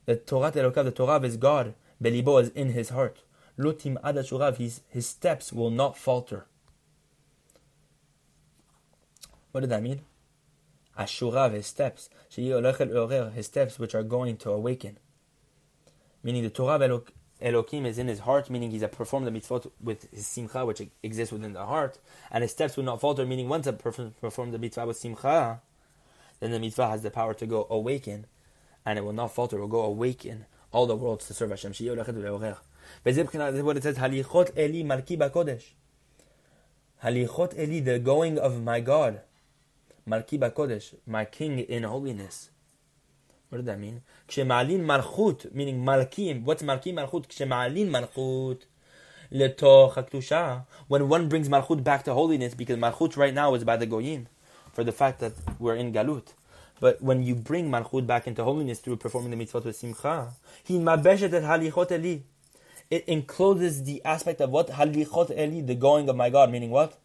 that 0.05 0.27
Torat 0.27 0.53
Elokav, 0.53 0.85
the 0.85 0.91
Torah 0.91 1.21
is 1.23 1.39
God, 1.39 1.75
belibo 2.03 2.43
is 2.43 2.51
in 2.51 2.71
his 2.71 2.91
heart. 2.91 3.21
Lotim 3.61 4.01
adashurav, 4.03 4.57
his, 4.57 4.81
his 4.89 5.07
steps 5.07 5.53
will 5.53 5.71
not 5.71 5.99
falter. 5.99 6.47
What 9.53 9.61
does 9.61 9.71
that 9.71 9.83
mean? 9.83 10.01
Ashurav, 10.99 11.53
his 11.53 11.67
steps. 11.67 12.09
His 12.35 13.47
steps 13.47 13.79
which 13.79 13.95
are 13.95 14.03
going 14.03 14.37
to 14.39 14.51
awaken. 14.51 14.99
Meaning 16.23 16.43
the 16.43 16.51
Torah 16.51 16.83
of 16.85 17.13
Elokim 17.43 17.87
is 17.87 17.99
in 17.99 18.09
his 18.09 18.21
heart, 18.21 18.51
meaning 18.51 18.71
he's 18.71 18.83
a 18.83 18.89
performed 18.89 19.27
the 19.27 19.31
mitzvot 19.31 19.71
with 19.83 20.11
his 20.11 20.27
simcha, 20.27 20.65
which 20.65 20.83
exists 21.03 21.33
within 21.33 21.53
the 21.53 21.65
heart, 21.65 21.99
and 22.31 22.43
his 22.43 22.53
steps 22.53 22.77
will 22.77 22.85
not 22.85 23.01
falter, 23.01 23.27
meaning 23.27 23.49
once 23.49 23.67
I 23.67 23.73
perform 23.73 24.53
the 24.53 24.59
mitzvah 24.59 24.87
with 24.87 24.99
simcha, 24.99 25.61
then 26.39 26.51
the 26.51 26.59
mitzvah 26.59 26.89
has 26.89 27.03
the 27.03 27.11
power 27.11 27.35
to 27.35 27.47
go 27.47 27.67
awaken, 27.71 28.27
and 28.85 28.99
it 28.99 29.03
will 29.03 29.13
not 29.13 29.35
falter, 29.35 29.57
it 29.57 29.61
will 29.61 29.69
go 29.69 29.83
awaken 29.83 30.47
all 30.73 30.87
the 30.87 30.97
worlds 30.97 31.27
to 31.27 31.35
serve 31.35 31.51
Hashem 31.51 31.73
וזה 33.06 33.24
מבחינת, 33.24 33.54
זה 33.54 33.62
what 33.62 33.76
it 33.76 33.82
says, 33.82 34.00
הליכות 34.02 34.58
אלי 34.58 34.84
מלכי 34.84 35.18
בקודש. 35.18 35.76
הליכות 37.02 37.54
אלי, 37.54 37.84
the 37.86 38.08
going 38.08 38.40
of 38.40 38.68
my 38.68 38.88
God. 38.88 39.14
מלכי 40.08 40.38
בקודש, 40.38 40.96
my 41.10 41.26
king 41.38 41.70
in 41.70 41.84
holiness. 41.84 42.50
What 43.52 43.58
does 43.58 43.66
that 43.66 43.80
mean? 43.80 44.00
כשמעלין 44.28 44.86
מלכות, 44.86 45.46
meaning 45.54 45.76
מלכים, 45.76 46.44
what's 46.46 46.64
מלכי 46.64 46.92
מלכות? 46.92 47.26
כשמעלין 47.26 47.92
מלכות 47.92 48.66
לתוך 49.32 49.98
הקדושה. 49.98 50.60
When 50.92 51.02
one 51.10 51.30
brings 51.32 51.50
מלכות 51.50 51.78
back 51.78 52.04
to 52.04 52.14
holiness, 52.14 52.56
because 52.56 52.78
מלכות 52.78 53.14
right 53.14 53.34
now 53.34 53.54
is 53.54 53.64
by 53.64 53.78
the 53.78 53.86
goyim, 53.86 54.28
for 54.76 54.84
the 54.84 54.92
fact 54.92 55.20
that 55.20 55.34
we're 55.60 55.76
in 55.76 55.92
galut. 55.94 56.34
But 56.82 57.02
when 57.02 57.24
you 57.24 57.36
bring 57.36 57.72
malchut 57.72 58.06
back 58.06 58.28
into 58.28 58.44
holiness 58.44 58.80
through 58.80 58.98
performing 58.98 59.32
the 59.32 59.38
mitzvot 59.38 59.64
with 59.64 59.78
simcha, 59.78 60.34
he 60.64 60.78
mabeshet 60.78 61.34
et 61.34 61.44
halichot 61.44 61.92
eli 61.92 62.20
it 62.91 63.05
encloses 63.07 63.85
the 63.85 64.05
aspect 64.05 64.41
of 64.41 64.51
what 64.51 64.69
halichot 64.69 65.31
eli, 65.31 65.65
the 65.65 65.75
going 65.75 66.09
of 66.09 66.17
my 66.17 66.29
God, 66.29 66.51
meaning 66.51 66.71
what? 66.71 66.99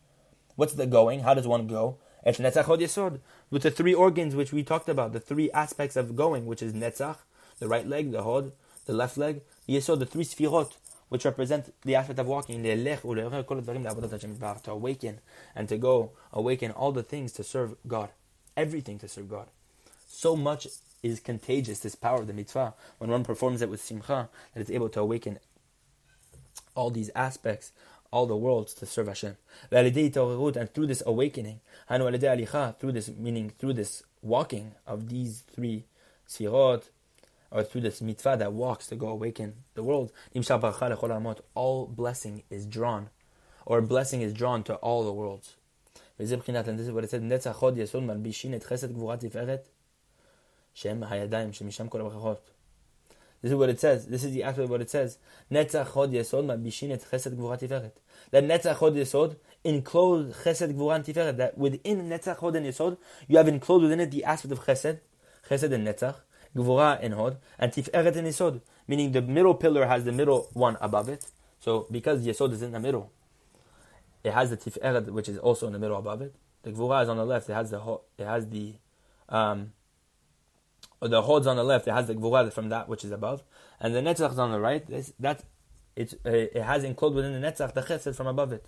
What's 0.56 0.74
the 0.74 0.88
going? 0.88 1.22
How 1.22 1.36
does 1.36 1.48
one 1.48 1.68
go? 1.68 1.98
With 2.25 3.62
the 3.62 3.72
three 3.72 3.94
organs 3.94 4.36
which 4.36 4.51
we 4.51 4.63
talked 4.63 4.89
about, 4.89 5.13
the 5.13 5.20
three 5.20 5.51
aspects 5.51 5.96
of 5.96 6.15
going, 6.15 6.48
which 6.48 6.63
is 6.63 6.74
netzach, 6.74 7.18
the 7.60 7.68
right 7.68 7.88
leg, 7.88 8.12
the 8.12 8.24
hod, 8.24 8.51
the 8.86 8.94
left 8.94 9.15
leg, 9.15 9.42
yesod, 9.70 10.00
the 10.00 10.08
three 10.08 10.24
sfirot, 10.24 10.72
which 11.10 11.24
represent 11.24 11.72
the 11.84 11.94
aspect 11.94 12.18
of 12.18 12.25
walking, 12.25 12.63
to 12.63 14.72
awaken 14.72 15.20
and 15.56 15.70
to 15.70 15.77
go 15.77 16.12
awaken 16.34 16.72
all 16.72 16.92
the 16.92 17.04
things 17.04 17.32
to 17.34 17.44
serve 17.44 17.75
God, 17.88 18.10
everything 18.58 18.98
to 19.00 19.08
serve 19.08 19.30
God. 19.30 19.48
So 20.08 20.36
much 20.36 20.68
is 21.04 21.20
contagious, 21.20 21.80
this 21.80 21.94
power 21.94 22.22
of 22.22 22.27
the 22.27 22.34
mitzvah, 22.34 22.74
when 22.98 23.12
one 23.12 23.24
performs 23.24 23.62
it 23.62 23.70
with 23.70 23.84
simcha, 23.84 24.30
that 24.56 24.62
it's 24.62 24.72
able 24.72 24.89
to 24.89 25.01
awaken 25.01 25.38
all 26.75 26.91
these 26.91 27.10
aspects, 27.15 27.72
all 28.12 28.25
the 28.25 28.38
worlds 28.38 28.74
to 28.75 28.86
serve 28.86 29.08
Hashem. 29.08 29.38
And 29.72 30.74
through 30.74 30.88
this 30.88 31.03
awakening, 31.05 31.62
through 31.89 32.91
this 32.91 33.10
meaning, 33.10 33.51
through 33.58 33.74
this 33.74 34.03
walking 34.22 34.75
of 34.86 35.10
these 35.10 35.44
three 35.51 35.86
sirot, 36.27 36.89
or 37.51 37.63
through 37.63 37.82
this 37.82 38.01
mitzvah 38.01 38.38
that 38.38 38.53
walks 38.53 38.88
to 38.88 38.96
go 38.96 39.08
awaken 39.08 39.63
the 39.75 39.84
world, 39.84 40.12
all 41.55 41.86
blessing 41.88 42.44
is 42.50 42.65
drawn, 42.65 43.10
or 43.65 43.82
blessing 43.82 44.22
is 44.22 44.34
drawn 44.34 44.63
to 44.63 44.75
all 44.75 45.03
the 45.03 45.13
worlds. 45.13 45.55
And 46.17 46.29
this 46.29 46.88
is 46.88 46.91
what 46.91 47.03
it 47.03 47.10
said, 47.10 47.22
this 53.46 53.52
is 53.52 53.58
what 53.60 53.70
it 53.70 53.80
says. 53.80 54.08
This 54.08 54.24
is 54.24 54.34
the 54.34 54.42
actual 54.42 54.66
what 54.66 54.82
it 54.82 54.90
says. 54.90 55.20
Netzach 55.52 55.94
Chod 55.94 56.12
Yesod 56.12 56.48
Mabishin 56.48 56.90
et 56.90 57.06
Chesed 57.12 57.36
Gvurat 57.38 57.60
Tiferet. 57.60 57.92
That 58.32 58.44
Netzach 58.44 58.80
Chod 58.80 58.96
Yesod 58.96 59.36
enclosed 59.64 60.36
Chesed 60.38 60.74
Gvurat 60.74 61.06
Tiferet. 61.06 61.38
That 61.38 61.56
within 61.56 62.10
Netzach 62.10 62.40
Chod 62.40 62.56
and 62.56 62.66
Yesod, 62.66 62.98
you 63.28 63.38
have 63.38 63.48
enclosed 63.48 63.84
within 63.84 64.00
it 64.00 64.10
the 64.10 64.24
aspect 64.24 64.52
of 64.52 64.66
Chesed, 64.66 65.00
Chesed 65.48 65.72
and 65.72 65.86
Netzach, 65.86 66.16
Gvura 66.56 66.98
and 67.04 67.14
Hod, 67.14 67.38
and 67.60 67.72
Tiferet 67.72 68.16
and 68.16 68.28
Yesod. 68.28 68.62
Meaning 68.88 69.12
the 69.12 69.22
middle 69.22 69.54
pillar 69.54 69.86
has 69.86 70.06
the 70.06 70.12
middle 70.12 70.50
one 70.54 70.75
above 70.82 71.08
it. 71.08 71.28
So 71.60 71.86
because 71.92 72.25
Yesod 72.25 72.52
is 72.52 72.64
in 72.64 72.72
the 72.72 72.80
middle, 72.80 73.12
it 74.24 74.34
has 74.34 74.50
the 74.50 74.58
Tiferet 74.58 75.10
which 75.10 75.30
is 75.30 75.38
also 75.38 75.68
in 75.68 75.74
the 75.74 75.80
middle 75.80 76.00
above 76.00 76.24
it. 76.24 76.34
The 76.64 76.72
Gvura 76.72 77.04
is 77.04 77.10
on 77.10 77.18
the 77.18 77.25
left. 77.28 77.48
It 77.48 77.54
has 77.54 77.70
the 77.70 78.00
it 78.18 78.25
has 78.25 78.50
the 78.50 78.74
um, 79.30 79.74
or 81.02 81.08
the 81.08 81.22
hod's 81.22 81.48
on 81.48 81.58
the 81.58 81.64
left, 81.64 81.88
it 81.88 81.92
has 81.92 82.08
the 82.08 82.16
gvura 82.16 82.52
from 82.52 82.70
that 82.70 82.88
which 82.88 83.04
is 83.04 83.12
above, 83.12 83.44
and 83.80 83.94
the 83.94 84.02
netzach 84.02 84.32
is 84.32 84.40
on 84.40 84.52
the 84.52 84.60
right. 84.60 84.86
This, 84.88 85.14
that 85.20 85.44
it, 85.96 86.14
uh, 86.25 86.32
it 86.32 86.64
has 86.64 86.84
enclosed 86.84 87.16
within 87.16 87.40
the 87.40 87.48
netzach 87.48 87.74
the 87.74 87.82
chesed 87.82 88.16
from 88.16 88.28
above 88.28 88.52
it. 88.52 88.66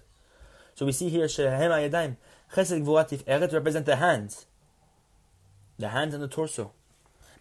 So 0.76 0.86
we 0.86 0.92
see 0.92 1.10
here 1.10 1.28
shehem 1.28 1.72
ayadayim 1.72 2.18
chesed 2.54 2.84
gvura 2.84 3.08
tiferet 3.10 3.54
represent 3.54 3.86
the 3.86 3.96
hands, 3.98 4.46
the 5.78 5.90
hands 5.90 6.14
and 6.14 6.22
the 6.22 6.28
torso, 6.28 6.74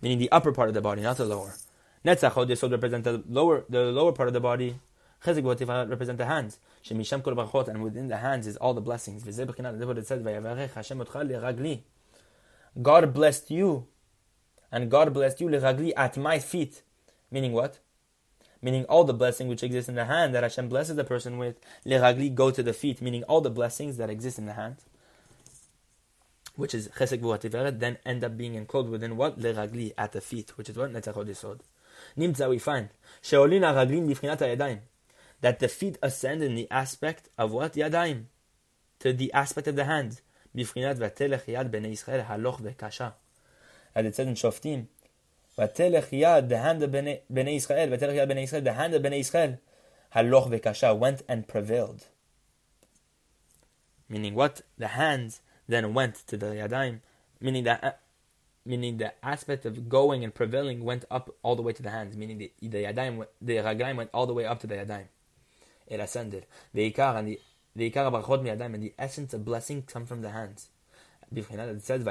meaning 0.00 0.18
the 0.18 0.30
upper 0.30 0.52
part 0.52 0.68
of 0.68 0.74
the 0.74 0.80
body, 0.80 1.02
not 1.02 1.16
the 1.16 1.24
lower. 1.24 1.54
Netzach 2.04 2.32
hod 2.32 2.48
yesod 2.48 2.70
represent 2.70 3.04
the 3.04 3.22
lower 3.28 3.64
the 3.68 3.84
lower 3.84 4.12
part 4.12 4.28
of 4.28 4.34
the 4.34 4.40
body. 4.40 4.78
Chesed 5.24 5.42
gvura 5.42 5.56
tiferet 5.56 5.90
represent 5.90 6.18
the 6.18 6.26
hands. 6.26 6.58
Shemisham 6.84 7.22
kol 7.22 7.34
brachot, 7.34 7.68
and 7.68 7.82
within 7.82 8.06
the 8.06 8.18
hands 8.18 8.46
is 8.46 8.56
all 8.58 8.72
the 8.72 8.80
blessings. 8.80 9.24
V'zeh. 9.24 9.46
That's 9.46 9.84
what 9.84 9.98
it 9.98 11.42
ragli. 11.42 11.80
God 12.80 13.12
blessed 13.14 13.50
you 13.50 13.86
and 14.70 14.90
God 14.90 15.12
blessed 15.14 15.40
you 15.40 15.48
liragli 15.48 15.92
at 15.96 16.16
my 16.16 16.38
feet. 16.38 16.82
Meaning 17.30 17.52
what? 17.52 17.78
Meaning 18.62 18.84
all 18.86 19.04
the 19.04 19.14
blessing 19.14 19.48
which 19.48 19.62
exists 19.62 19.88
in 19.88 19.94
the 19.94 20.06
hand 20.06 20.34
that 20.34 20.42
Hashem 20.42 20.68
blesses 20.68 20.96
the 20.96 21.04
person 21.04 21.38
with, 21.38 21.60
liragli 21.84 22.34
go 22.34 22.50
to 22.50 22.62
the 22.62 22.72
feet. 22.72 23.00
Meaning 23.00 23.22
all 23.24 23.40
the 23.40 23.50
blessings 23.50 23.96
that 23.96 24.10
exist 24.10 24.38
in 24.38 24.46
the 24.46 24.54
hand, 24.54 24.76
which 26.56 26.74
is 26.74 26.88
chesed 26.88 27.20
v'ativeret, 27.20 27.78
then 27.78 27.98
end 28.04 28.24
up 28.24 28.36
being 28.36 28.54
enclosed 28.54 28.88
within 28.88 29.16
what? 29.16 29.38
Liragli 29.38 29.92
at 29.96 30.12
the 30.12 30.20
feet, 30.20 30.56
which 30.56 30.68
is 30.68 30.76
what? 30.76 30.92
Netzachot 30.92 31.26
yisod. 31.26 31.60
Nimtza 32.18 32.48
we 32.48 32.58
find 32.58 32.88
sheolin 33.22 33.60
araglim 33.60 34.08
b'fchinat 34.08 34.38
yadayim 34.38 34.80
that 35.40 35.58
the 35.58 35.68
feet 35.68 35.98
ascend 36.02 36.42
in 36.42 36.54
the 36.54 36.70
aspect 36.70 37.28
of 37.36 37.52
what? 37.52 37.74
Yadayim. 37.74 38.24
To 39.00 39.12
the 39.12 39.32
aspect 39.32 39.68
of 39.68 39.76
the 39.76 39.84
hand. 39.84 40.20
B'fchinat 40.56 40.96
v'telech 40.96 41.44
yad 41.44 41.70
b'nei 41.70 41.92
Yisrael 41.92 42.26
haloch 42.26 42.60
v'kasha 42.60 43.12
as 43.96 44.04
it 44.04 44.14
says 44.14 44.28
in 44.28 44.34
Shoftim, 44.34 44.86
Vatelech 45.58 46.48
the 46.48 46.58
hand 46.58 46.82
of 46.82 46.90
Bnei 46.90 47.56
Israel, 47.56 47.88
Vatelech 47.88 48.14
yad 48.14 48.30
Bnei 48.30 48.42
Israel, 48.44 48.62
the 48.62 48.74
hand 48.74 48.94
of 48.94 49.02
Bnei 49.02 49.20
Israel, 49.20 49.58
haloch 50.14 50.50
vekasha, 50.50 50.96
went 50.96 51.22
and 51.26 51.48
prevailed. 51.48 52.04
Meaning 54.10 54.34
what? 54.34 54.60
The 54.76 54.88
hands 54.88 55.40
then 55.66 55.94
went 55.94 56.16
to 56.26 56.36
the 56.36 56.46
yadayim, 56.46 57.00
meaning 57.40 57.64
that 57.64 58.02
meaning 58.66 58.98
the 58.98 59.14
aspect 59.24 59.64
of 59.64 59.88
going 59.88 60.22
and 60.22 60.34
prevailing 60.34 60.84
went 60.84 61.06
up 61.10 61.34
all 61.42 61.56
the 61.56 61.62
way 61.62 61.72
to 61.72 61.82
the 61.82 61.90
hands, 61.90 62.16
meaning 62.16 62.36
the, 62.36 62.52
the 62.60 62.84
yadayim, 62.84 63.26
the 63.40 63.56
raglayim 63.56 63.96
went 63.96 64.10
all 64.12 64.26
the 64.26 64.34
way 64.34 64.44
up 64.44 64.60
to 64.60 64.66
the 64.66 64.74
yadayim. 64.74 65.06
It 65.86 66.00
ascended. 66.00 66.46
The 66.74 66.90
ikar 66.92 67.16
and 67.16 67.28
the 67.28 67.40
the 67.74 67.90
ikar 67.90 68.12
brachot 68.12 68.42
miyadayim 68.42 68.74
and 68.74 68.82
the 68.82 68.92
essence 68.98 69.32
of 69.32 69.44
blessing 69.44 69.82
come 69.82 70.04
from 70.04 70.20
the 70.20 70.30
hands. 70.30 70.68
It 71.34 71.82
says, 71.82 72.06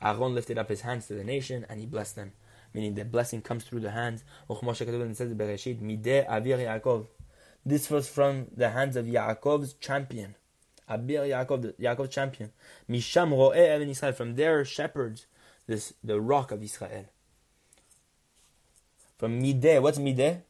Aaron 0.00 0.34
lifted 0.34 0.58
up 0.58 0.68
his 0.68 0.80
hands 0.82 1.06
to 1.08 1.14
the 1.14 1.24
nation 1.24 1.66
and 1.68 1.80
he 1.80 1.86
blessed 1.86 2.16
them. 2.16 2.32
Meaning 2.72 2.94
the 2.94 3.04
blessing 3.04 3.42
comes 3.42 3.64
through 3.64 3.80
the 3.80 3.90
hands. 3.90 4.22
This 7.66 7.90
was 7.90 8.08
from 8.08 8.46
the 8.56 8.70
hands 8.70 8.96
of 8.96 9.06
Yaakov's 9.06 9.72
champion. 9.74 10.36
Abir 10.88 11.28
Yaakov, 11.28 11.74
Yaakov's 11.78 12.14
champion. 12.14 12.52
Misham 12.88 13.30
ro'eh 13.30 13.76
even 13.76 13.88
Israel. 13.88 14.12
From 14.12 14.36
there, 14.36 14.64
shepherds, 14.64 15.26
this, 15.66 15.92
the 16.04 16.20
rock 16.20 16.52
of 16.52 16.62
Israel. 16.62 17.06
From 19.18 19.42
Mideh, 19.42 19.82
what's 19.82 19.98
Mideh? 19.98 20.42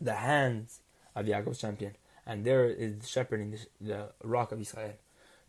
The 0.00 0.14
hands 0.14 0.80
of 1.16 1.26
Yaakov's 1.26 1.58
champion 1.58 1.96
and 2.30 2.44
there 2.44 2.66
is 2.66 3.08
shepherding 3.08 3.50
the, 3.50 3.58
the 3.80 4.08
rock 4.22 4.52
of 4.52 4.60
Israel. 4.60 4.94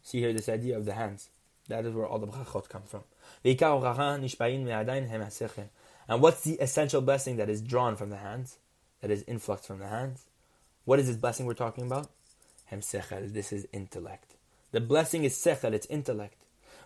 See 0.03 0.19
here 0.19 0.33
this 0.33 0.49
idea 0.49 0.77
of 0.77 0.85
the 0.85 0.93
hands. 0.93 1.29
That 1.67 1.85
is 1.85 1.93
where 1.93 2.05
all 2.07 2.19
the 2.19 2.27
brachot 2.27 2.67
come 2.69 2.83
from. 2.85 3.03
And 6.07 6.21
what's 6.21 6.41
the 6.41 6.55
essential 6.59 7.01
blessing 7.01 7.37
that 7.37 7.49
is 7.49 7.61
drawn 7.61 7.95
from 7.95 8.09
the 8.09 8.17
hands? 8.17 8.57
That 9.01 9.11
is 9.11 9.23
influx 9.27 9.65
from 9.65 9.79
the 9.79 9.87
hands? 9.87 10.25
What 10.85 10.99
is 10.99 11.07
this 11.07 11.15
blessing 11.15 11.45
we're 11.45 11.53
talking 11.53 11.85
about? 11.85 12.09
This 12.69 13.53
is 13.53 13.67
intellect. 13.71 14.35
The 14.71 14.81
blessing 14.81 15.23
is 15.23 15.35
sechel, 15.35 15.73
it's 15.73 15.85
intellect. 15.87 16.37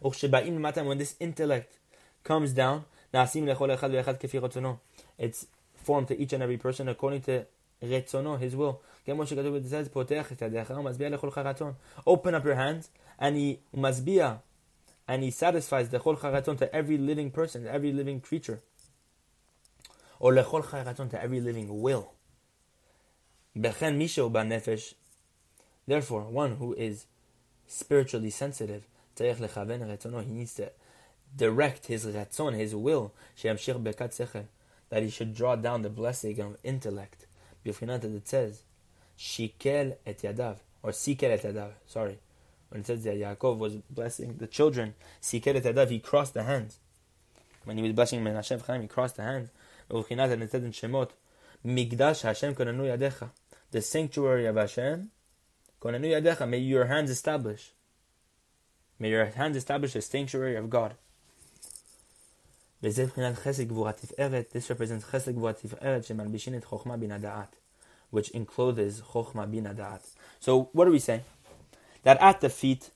When 0.01 0.97
this 0.97 1.15
intellect 1.19 1.77
comes 2.23 2.51
down, 2.51 2.85
it's 3.13 3.35
formed 5.75 6.07
to 6.07 6.19
each 6.19 6.33
and 6.33 6.43
every 6.43 6.57
person 6.57 6.89
according 6.89 7.21
to 7.21 7.45
his 7.81 8.55
will. 8.55 8.81
Open 12.07 12.35
up 12.35 12.45
your 12.45 12.55
hands 12.55 12.89
and 13.19 13.35
he 13.35 13.59
umazbiyah, 13.75 14.39
and 15.07 15.23
he 15.23 15.31
satisfies 15.31 15.89
the 15.89 15.99
chol 15.99 16.19
charaton 16.19 16.57
to 16.57 16.75
every 16.75 16.97
living 16.97 17.31
person, 17.31 17.67
every 17.67 17.91
living 17.91 18.19
creature, 18.19 18.61
or 20.19 20.33
lechol 20.33 20.69
charaton 20.69 21.09
to 21.09 21.21
every 21.21 21.41
living 21.41 21.81
will. 21.81 22.11
Bechen 23.57 23.97
misho 23.97 24.31
banefesh. 24.31 24.93
Therefore, 25.87 26.23
one 26.23 26.55
who 26.55 26.73
is 26.73 27.05
spiritually 27.67 28.29
sensitive, 28.29 28.83
he 29.17 29.31
needs 29.31 30.53
to 30.55 30.71
direct 31.35 31.85
his 31.85 32.05
ratzon, 32.05 32.55
his 32.55 32.75
will, 32.75 33.13
that 34.89 35.03
he 35.03 35.09
should 35.09 35.33
draw 35.33 35.55
down 35.55 35.81
the 35.83 35.89
blessing 35.89 36.39
of 36.39 36.57
intellect. 36.63 37.27
Bifrinat 37.65 38.03
it 38.03 38.27
says, 38.27 38.63
shikel 39.17 39.95
et 40.05 40.19
yadav, 40.19 40.57
or 40.83 40.91
sikel 40.91 41.31
et 41.31 41.43
yadav, 41.43 41.71
sorry, 41.87 42.19
when 42.69 42.81
it 42.81 42.87
says 42.87 43.03
that 43.03 43.15
Yaakov 43.15 43.57
was 43.57 43.75
blessing 43.89 44.37
the 44.37 44.47
children, 44.47 44.95
he 45.31 45.39
crossed 45.99 46.33
the 46.33 46.43
hands. 46.43 46.79
When 47.63 47.77
he 47.77 47.83
was 47.83 47.93
blessing 47.93 48.23
Menashe 48.23 48.57
v'Efraim, 48.59 48.81
he 48.81 48.87
crossed 48.87 49.15
the 49.15 49.23
hands. 49.23 49.49
And 49.89 50.43
it 50.43 50.51
said 50.51 50.63
in 50.63 50.71
Shemot, 50.71 51.11
the 53.71 53.81
sanctuary 53.81 54.45
of 54.45 54.55
Hashem, 54.55 55.11
may 55.83 56.57
your 56.59 56.85
hands 56.85 57.09
establish. 57.09 57.73
May 58.99 59.09
your 59.09 59.25
hands 59.25 59.57
establish 59.57 59.93
the 59.93 60.01
sanctuary 60.01 60.55
of 60.55 60.69
God. 60.69 60.95
This 62.81 62.99
represents 62.99 63.39
Chesed 63.41 63.67
Gvurat 63.67 65.61
Bin 66.99 67.09
Ada'at, 67.09 67.47
which 68.11 68.29
encloses 68.29 69.01
Chochma 69.01 69.49
Bin 69.49 69.63
Ada'at. 69.65 70.01
So 70.39 70.69
what 70.73 70.85
do 70.85 70.91
we 70.91 70.99
say? 70.99 71.23
That 72.05 72.21
at 72.21 72.39
the 72.39 72.49
feet, 72.49 72.91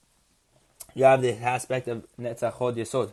you 0.94 1.04
have 1.04 1.24
the 1.24 1.36
aspect 1.36 1.88
of 1.88 2.06
netzachod 2.20 2.76
yesod. 2.76 3.12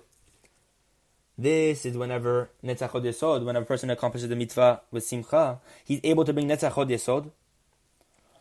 This 1.39 1.87
is 1.87 1.97
whenever 1.97 2.51
netzachod 2.63 3.03
yesod, 3.03 3.47
when 3.47 3.57
a 3.57 3.63
person 3.63 3.89
accomplishes 3.89 4.29
the 4.29 4.37
mitzvah 4.37 4.83
with 4.91 5.05
simcha, 5.05 5.59
he's 5.87 6.01
able 6.05 6.27
to 6.27 6.35
bring 6.35 6.49
netzachod 6.49 6.91
yesod, 6.91 7.31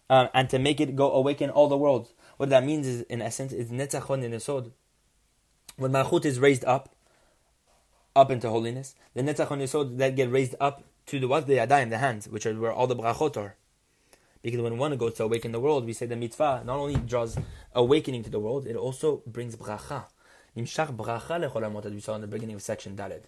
um, 0.10 0.28
and 0.34 0.50
to 0.50 0.60
make 0.60 0.82
it 0.82 0.98
go 0.98 1.12
awaken 1.14 1.50
all 1.50 1.70
the 1.70 1.78
world. 1.78 2.10
What 2.36 2.50
that 2.50 2.66
means 2.66 2.86
is, 2.86 3.02
in 3.04 3.22
essence, 3.22 3.54
is 3.54 3.70
netzachod 3.72 4.22
yesod. 4.30 4.72
When 5.78 5.94
malchut 5.94 6.26
is 6.26 6.40
raised 6.40 6.66
up, 6.66 6.94
up 8.18 8.32
into 8.32 8.50
holiness. 8.50 8.96
The 9.14 9.22
netzach 9.22 9.50
on 9.50 9.60
yesod 9.60 9.98
that 9.98 10.18
get 10.18 10.30
raised 10.30 10.56
up 10.60 10.84
to 11.06 11.22
the 11.22 11.28
what 11.30 11.48
the 11.48 11.54
yadayim, 11.54 11.90
the 11.90 12.00
hands, 12.00 12.28
which 12.28 12.46
are 12.46 12.54
where 12.54 12.74
all 12.74 12.88
the 12.88 12.98
brachot 12.98 13.38
are. 13.38 13.56
Because 14.46 14.62
when 14.62 14.78
one 14.78 14.96
goes 14.96 15.16
to 15.16 15.24
awaken 15.24 15.54
the 15.54 15.60
world, 15.60 15.88
we 15.88 15.94
say 15.94 16.06
the 16.06 16.16
mitzvah 16.16 16.62
not 16.64 16.78
only 16.78 16.98
draws 16.98 17.36
awakening 17.74 18.22
to 18.26 18.30
the 18.30 18.40
world, 18.40 18.68
it 18.68 18.76
also 18.76 19.24
brings 19.26 19.56
bracha. 19.56 20.04
Nimshach 20.56 20.96
bracha 20.96 21.50
lecholamot, 21.50 21.84
as 21.88 21.92
we 21.92 22.00
saw 22.00 22.14
in 22.14 22.22
the 22.22 22.28
beginning 22.28 22.56
of 22.56 22.62
section 22.62 22.96
Daled. 22.96 23.24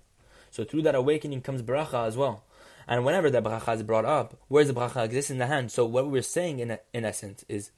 So 0.52 0.64
through 0.64 0.84
that 0.84 0.94
awakening 0.94 1.42
comes 1.42 1.64
bracha 1.64 2.06
as 2.06 2.16
well. 2.16 2.44
And 2.88 3.04
whenever 3.04 3.32
the 3.32 3.42
bracha 3.42 3.74
is 3.74 3.82
brought 3.82 4.06
up, 4.06 4.38
where's 4.48 4.68
the 4.68 4.76
bracha 4.76 5.04
exists 5.06 5.32
in 5.32 5.40
the 5.40 5.48
hand? 5.48 5.72
So 5.72 5.86
what 5.86 6.08
we're 6.08 6.22
saying 6.22 6.60
in, 6.60 6.78
in 6.94 7.04
essence 7.04 7.44
is, 7.50 7.72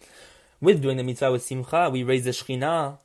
with 0.60 0.82
doing 0.82 0.98
the 0.98 1.04
mitzvah 1.06 1.32
with 1.32 1.44
simcha, 1.44 1.90
we 1.90 2.04
raise 2.04 2.26
the 2.26 2.32
shechina 2.32 2.98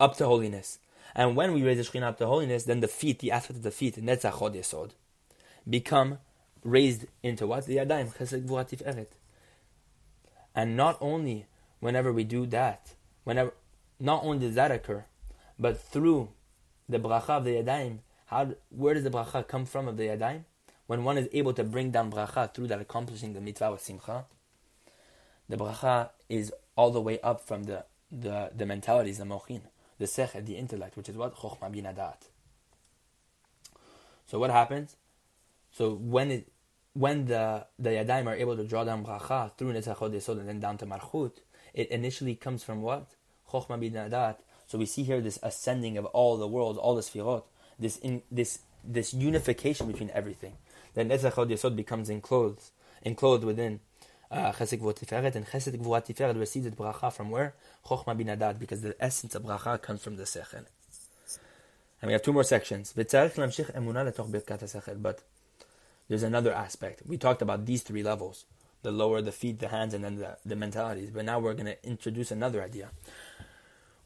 up 0.00 0.16
to 0.16 0.24
holiness. 0.24 0.78
And 1.14 1.36
when 1.36 1.52
we 1.52 1.62
raise 1.62 1.76
the 1.76 1.84
shechina 1.84 2.04
up 2.04 2.16
to 2.16 2.26
holiness, 2.26 2.64
then 2.64 2.80
the 2.80 2.88
feet, 2.88 3.18
the 3.18 3.30
aspect 3.30 3.58
of 3.58 3.62
the 3.62 3.70
feet, 3.70 3.96
netzach 3.96 4.38
hod 4.38 4.54
yesod, 4.54 4.92
become 5.68 6.16
raised 6.64 7.04
into 7.22 7.46
what? 7.46 7.66
The 7.66 7.76
yadayim, 7.76 8.16
chesed 8.16 8.46
gvurat 8.46 8.82
eret. 8.82 9.08
And 10.54 10.76
not 10.76 10.98
only 11.00 11.46
whenever 11.80 12.12
we 12.12 12.24
do 12.24 12.46
that, 12.46 12.94
whenever, 13.24 13.52
not 13.98 14.24
only 14.24 14.46
does 14.46 14.54
that 14.54 14.70
occur, 14.70 15.04
but 15.58 15.80
through 15.80 16.30
the 16.88 16.98
bracha 16.98 17.30
of 17.30 17.44
the 17.44 17.56
yadayim, 17.56 17.98
how, 18.26 18.54
where 18.70 18.94
does 18.94 19.04
the 19.04 19.10
bracha 19.10 19.46
come 19.46 19.66
from 19.66 19.88
of 19.88 19.96
the 19.96 20.04
yadayim? 20.04 20.44
When 20.86 21.04
one 21.04 21.18
is 21.18 21.28
able 21.32 21.52
to 21.54 21.64
bring 21.64 21.90
down 21.90 22.10
bracha 22.10 22.52
through 22.52 22.66
that 22.68 22.80
accomplishing 22.80 23.32
the 23.32 23.40
mitzvah 23.40 23.72
with 23.72 23.80
simcha, 23.80 24.24
the 25.48 25.56
bracha 25.56 26.10
is 26.28 26.52
all 26.76 26.90
the 26.90 27.00
way 27.00 27.20
up 27.20 27.40
from 27.46 27.64
the, 27.64 27.84
the, 28.10 28.50
the 28.56 28.66
mentalities, 28.66 29.18
the 29.18 29.24
mochin, 29.24 29.62
the 29.98 30.06
sechel, 30.06 30.44
the 30.44 30.56
intellect, 30.56 30.96
which 30.96 31.08
is 31.08 31.16
what? 31.16 31.36
Chokhmah 31.36 31.70
bin 31.70 31.86
So 34.26 34.38
what 34.38 34.50
happens? 34.50 34.96
So 35.72 35.92
when 35.92 36.30
it 36.30 36.48
when 36.94 37.26
the 37.26 37.66
the 37.78 37.90
yadayim 37.90 38.26
are 38.26 38.34
able 38.34 38.56
to 38.56 38.64
draw 38.64 38.84
down 38.84 39.04
bracha 39.04 39.56
through 39.56 39.72
netzachot 39.72 40.12
yesod 40.12 40.40
and 40.40 40.48
then 40.48 40.60
down 40.60 40.78
to 40.78 40.86
malchut, 40.86 41.32
it 41.74 41.88
initially 41.90 42.34
comes 42.34 42.64
from 42.64 42.82
what? 42.82 43.14
Chokhmah 43.50 43.80
bin 43.80 44.36
So 44.66 44.78
we 44.78 44.86
see 44.86 45.02
here 45.02 45.20
this 45.20 45.38
ascending 45.42 45.98
of 45.98 46.04
all 46.06 46.36
the 46.36 46.48
worlds, 46.48 46.78
all 46.78 46.94
the 46.94 47.02
sfirot, 47.02 47.44
this 47.78 47.96
in, 47.98 48.22
this 48.30 48.60
this 48.84 49.14
unification 49.14 49.86
between 49.86 50.10
everything. 50.10 50.54
Then 50.94 51.08
netzachot 51.08 51.48
yesod 51.50 51.76
becomes 51.76 52.10
enclosed, 52.10 52.70
enclosed 53.02 53.44
within 53.44 53.80
uh, 54.30 54.52
chesed 54.52 54.80
uh, 54.80 54.92
tiferet, 54.92 55.34
and 55.34 55.46
chesed 55.46 55.76
tiferet 55.76 56.38
receives 56.38 56.66
its 56.66 56.76
bracha 56.76 57.12
from 57.12 57.30
where? 57.30 57.54
Chokhmah 57.86 58.16
bin 58.16 58.56
because 58.58 58.80
the 58.82 58.96
essence 59.00 59.34
of 59.34 59.42
bracha 59.42 59.80
comes 59.80 60.02
from 60.02 60.16
the 60.16 60.24
sechel. 60.24 60.66
And 62.02 62.08
we 62.08 62.12
have 62.14 62.22
two 62.22 62.32
more 62.32 62.44
sections. 62.44 62.94
But 62.94 63.10
there's 66.10 66.24
another 66.24 66.52
aspect. 66.52 67.02
We 67.06 67.16
talked 67.16 67.40
about 67.40 67.66
these 67.66 67.82
three 67.82 68.02
levels 68.02 68.44
the 68.82 68.90
lower, 68.90 69.22
the 69.22 69.30
feet, 69.30 69.60
the 69.60 69.68
hands, 69.68 69.94
and 69.94 70.02
then 70.02 70.16
the, 70.16 70.38
the 70.44 70.56
mentalities. 70.56 71.10
But 71.10 71.24
now 71.26 71.38
we're 71.38 71.54
going 71.54 71.66
to 71.66 71.86
introduce 71.86 72.32
another 72.32 72.62
idea. 72.62 72.90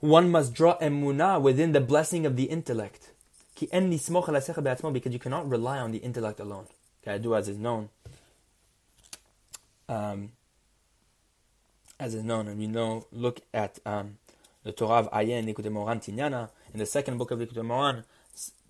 One 0.00 0.30
must 0.30 0.52
draw 0.52 0.76
emunah 0.78 1.40
within 1.40 1.72
the 1.72 1.80
blessing 1.80 2.26
of 2.26 2.36
the 2.36 2.44
intellect. 2.44 3.12
Because 3.58 5.12
you 5.12 5.18
cannot 5.18 5.48
rely 5.48 5.78
on 5.78 5.92
the 5.92 5.98
intellect 5.98 6.40
alone. 6.40 6.66
Do 7.06 7.34
as 7.36 7.48
is 7.48 7.56
known. 7.56 7.88
Um, 9.88 10.32
as 11.98 12.14
is 12.14 12.24
known, 12.24 12.48
and 12.48 12.58
we 12.58 12.66
know, 12.66 13.06
look 13.12 13.40
at 13.54 13.78
um, 13.86 14.18
the 14.64 14.72
Torah 14.72 14.98
of 14.98 15.10
Ayin, 15.12 15.46
Likutei 15.46 15.70
Tinyana, 15.70 16.50
in 16.72 16.80
the 16.80 16.86
second 16.86 17.16
book 17.16 17.30
of 17.30 17.38
Likutei 17.38 17.64
Moharan, 17.64 18.04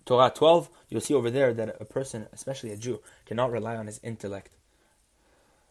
Torah 0.04 0.30
12, 0.34 0.68
you'll 0.88 1.00
see 1.00 1.14
over 1.14 1.30
there 1.30 1.54
that 1.54 1.76
a 1.80 1.84
person, 1.84 2.26
especially 2.32 2.70
a 2.70 2.76
Jew, 2.76 3.00
cannot 3.26 3.50
rely 3.50 3.76
on 3.76 3.86
his 3.86 4.00
intellect 4.02 4.56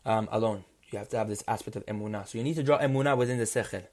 um, 0.05 0.27
alone. 0.31 0.65
You 0.91 0.99
have 0.99 1.09
to 1.09 1.17
have 1.17 1.29
this 1.29 1.43
aspect 1.47 1.75
of 1.75 1.85
emunah. 1.85 2.27
So 2.27 2.37
you 2.37 2.43
need 2.43 2.55
to 2.55 2.63
draw 2.63 2.79
emunah 2.79 3.17
within 3.17 3.37
the 3.37 3.45
sechel. 3.45 3.83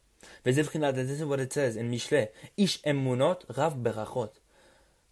This 0.43 0.59
is 0.59 1.25
what 1.25 1.41
it 1.41 1.53
says 1.53 1.77
in 1.77 1.91
Mishle. 1.91 2.29
Ish 2.57 2.83
emunot 2.83 3.57
rav 3.57 3.77
berachot. 3.77 4.31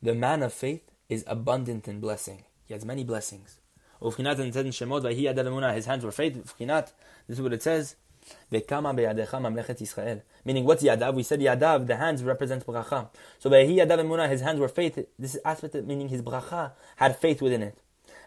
The 0.03 0.15
man 0.15 0.43
of 0.43 0.53
faith 0.53 0.91
is 1.09 1.25
abundant 1.27 1.89
in 1.89 2.01
blessing. 2.01 2.45
He 2.67 2.75
has 2.75 2.85
many 2.85 3.05
blessings. 3.05 3.59
His 4.01 4.17
hands 4.17 6.05
were 6.05 6.13
faith. 6.13 6.35
This 6.35 7.37
is 7.37 7.41
what 7.41 7.53
it 7.53 7.63
says. 7.63 7.97
Meaning, 8.51 10.65
what's 10.65 10.83
yadav? 10.83 11.15
We 11.15 11.23
said 11.23 11.41
yadav, 11.41 11.87
the 11.87 11.97
hands 11.97 12.23
represent 12.23 12.67
bracha. 12.67 13.09
So 13.39 13.51
by 13.51 13.65
yadav 13.65 13.99
emuna, 13.99 14.29
his 14.29 14.41
hands 14.41 14.61
were 14.61 14.69
faith. 14.69 14.99
This 15.19 15.35
is 15.35 15.41
aspect, 15.45 15.75
meaning 15.75 16.09
his 16.09 16.23
bracha 16.23 16.73
had 16.97 17.17
faith 17.17 17.43
within 17.43 17.63
it. 17.63 17.79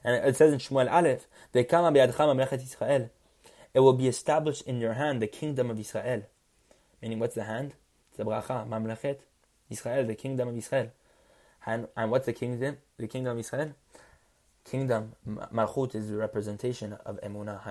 And 0.03 0.25
it 0.25 0.35
says 0.35 0.53
in 0.53 0.59
Shmuel 0.59 0.91
Aleph, 0.91 1.27
Vekama 1.53 1.93
beyadecha 1.93 2.15
mamlechet 2.15 2.63
Yisrael. 2.63 3.09
It 3.73 3.79
will 3.79 3.93
be 3.93 4.07
established 4.07 4.63
in 4.63 4.81
your 4.81 4.93
hand, 4.93 5.21
the 5.21 5.27
kingdom 5.27 5.69
of 5.69 5.79
Israel. 5.79 6.23
Meaning, 7.01 7.19
what's 7.19 7.35
the 7.35 7.43
hand? 7.43 7.73
It's 8.09 8.17
the 8.17 8.25
bracha, 8.25 8.67
mamlechet 8.67 9.17
Israel, 9.69 10.05
the 10.05 10.15
kingdom 10.15 10.49
of 10.49 10.57
Israel. 10.57 10.91
And, 11.65 11.87
and 11.95 12.11
what's 12.11 12.25
the 12.25 12.33
kingdom? 12.33 12.77
The 12.97 13.07
kingdom 13.07 13.33
of 13.33 13.39
Israel? 13.39 13.73
Kingdom, 14.63 15.13
Malchut 15.27 15.95
is 15.95 16.09
the 16.09 16.17
representation 16.17 16.93
of 17.05 17.19
Emunah. 17.21 17.63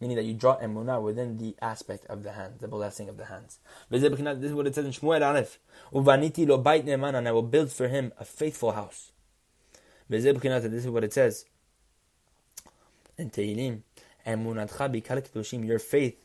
Meaning 0.00 0.16
that 0.16 0.24
you 0.24 0.34
draw 0.34 0.58
Emunah 0.58 1.02
within 1.02 1.38
the 1.38 1.54
aspect 1.60 2.06
of 2.06 2.22
the 2.22 2.32
hand, 2.32 2.60
the 2.60 2.68
blessing 2.68 3.08
of 3.08 3.16
the 3.16 3.26
hands. 3.26 3.58
This 3.90 4.02
is 4.02 4.52
what 4.52 4.66
it 4.66 4.74
says 4.74 4.86
in 4.86 4.92
Shmuel 4.92 5.26
Aleph. 5.26 5.58
Uvaniti 5.92 6.46
lo 6.46 6.58
bait 6.58 6.88
and 6.88 7.28
I 7.28 7.32
will 7.32 7.42
build 7.42 7.70
for 7.70 7.88
him 7.88 8.12
a 8.18 8.24
faithful 8.24 8.72
house. 8.72 9.12
This 10.08 10.24
is 10.24 10.88
what 10.88 11.04
it 11.04 11.12
says 11.12 11.44
in 13.16 13.30
Tehillim. 13.30 13.82
Your 15.64 15.78
faith 15.78 16.24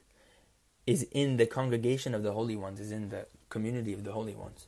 is 0.85 1.03
in 1.11 1.37
the 1.37 1.45
congregation 1.45 2.13
of 2.13 2.23
the 2.23 2.31
holy 2.31 2.55
ones, 2.55 2.79
is 2.79 2.91
in 2.91 3.09
the 3.09 3.25
community 3.49 3.93
of 3.93 4.03
the 4.03 4.11
holy 4.11 4.35
ones. 4.35 4.67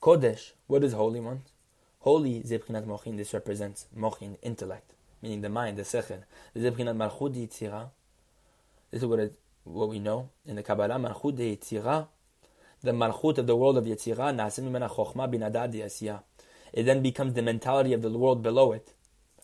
Kodesh, 0.00 0.52
what 0.66 0.82
is 0.82 0.92
holy 0.92 1.20
ones? 1.20 1.51
Holy 2.02 2.42
Zebchinat 2.42 2.84
Mochin, 2.84 3.16
this 3.16 3.32
represents 3.32 3.86
Mochin, 3.96 4.36
intellect, 4.42 4.92
meaning 5.22 5.40
the 5.40 5.48
mind, 5.48 5.76
the 5.76 5.82
Sechel. 5.82 6.24
Zebchinat 6.56 6.96
Malchut 6.96 7.34
Yitzira, 7.34 7.88
this 8.90 9.02
is 9.02 9.06
what, 9.06 9.20
it, 9.20 9.34
what 9.64 9.88
we 9.88 9.98
know 9.98 10.28
in 10.44 10.56
the 10.56 10.62
Kabbalah, 10.62 10.96
Malchut 10.96 11.36
Yitzira, 11.36 12.08
the 12.82 12.90
Malchut 12.90 13.38
of 13.38 13.46
the 13.46 13.54
world 13.54 13.78
of 13.78 13.84
Yitzira, 13.84 14.34
Nasim 14.34 14.70
Mimena 14.70 14.90
Chochma 14.90 15.30
Bin 15.30 15.42
Adad. 15.42 15.74
It 16.72 16.82
then 16.82 17.02
becomes 17.02 17.34
the 17.34 17.42
mentality 17.42 17.92
of 17.92 18.02
the 18.02 18.10
world 18.10 18.42
below 18.42 18.72
it, 18.72 18.92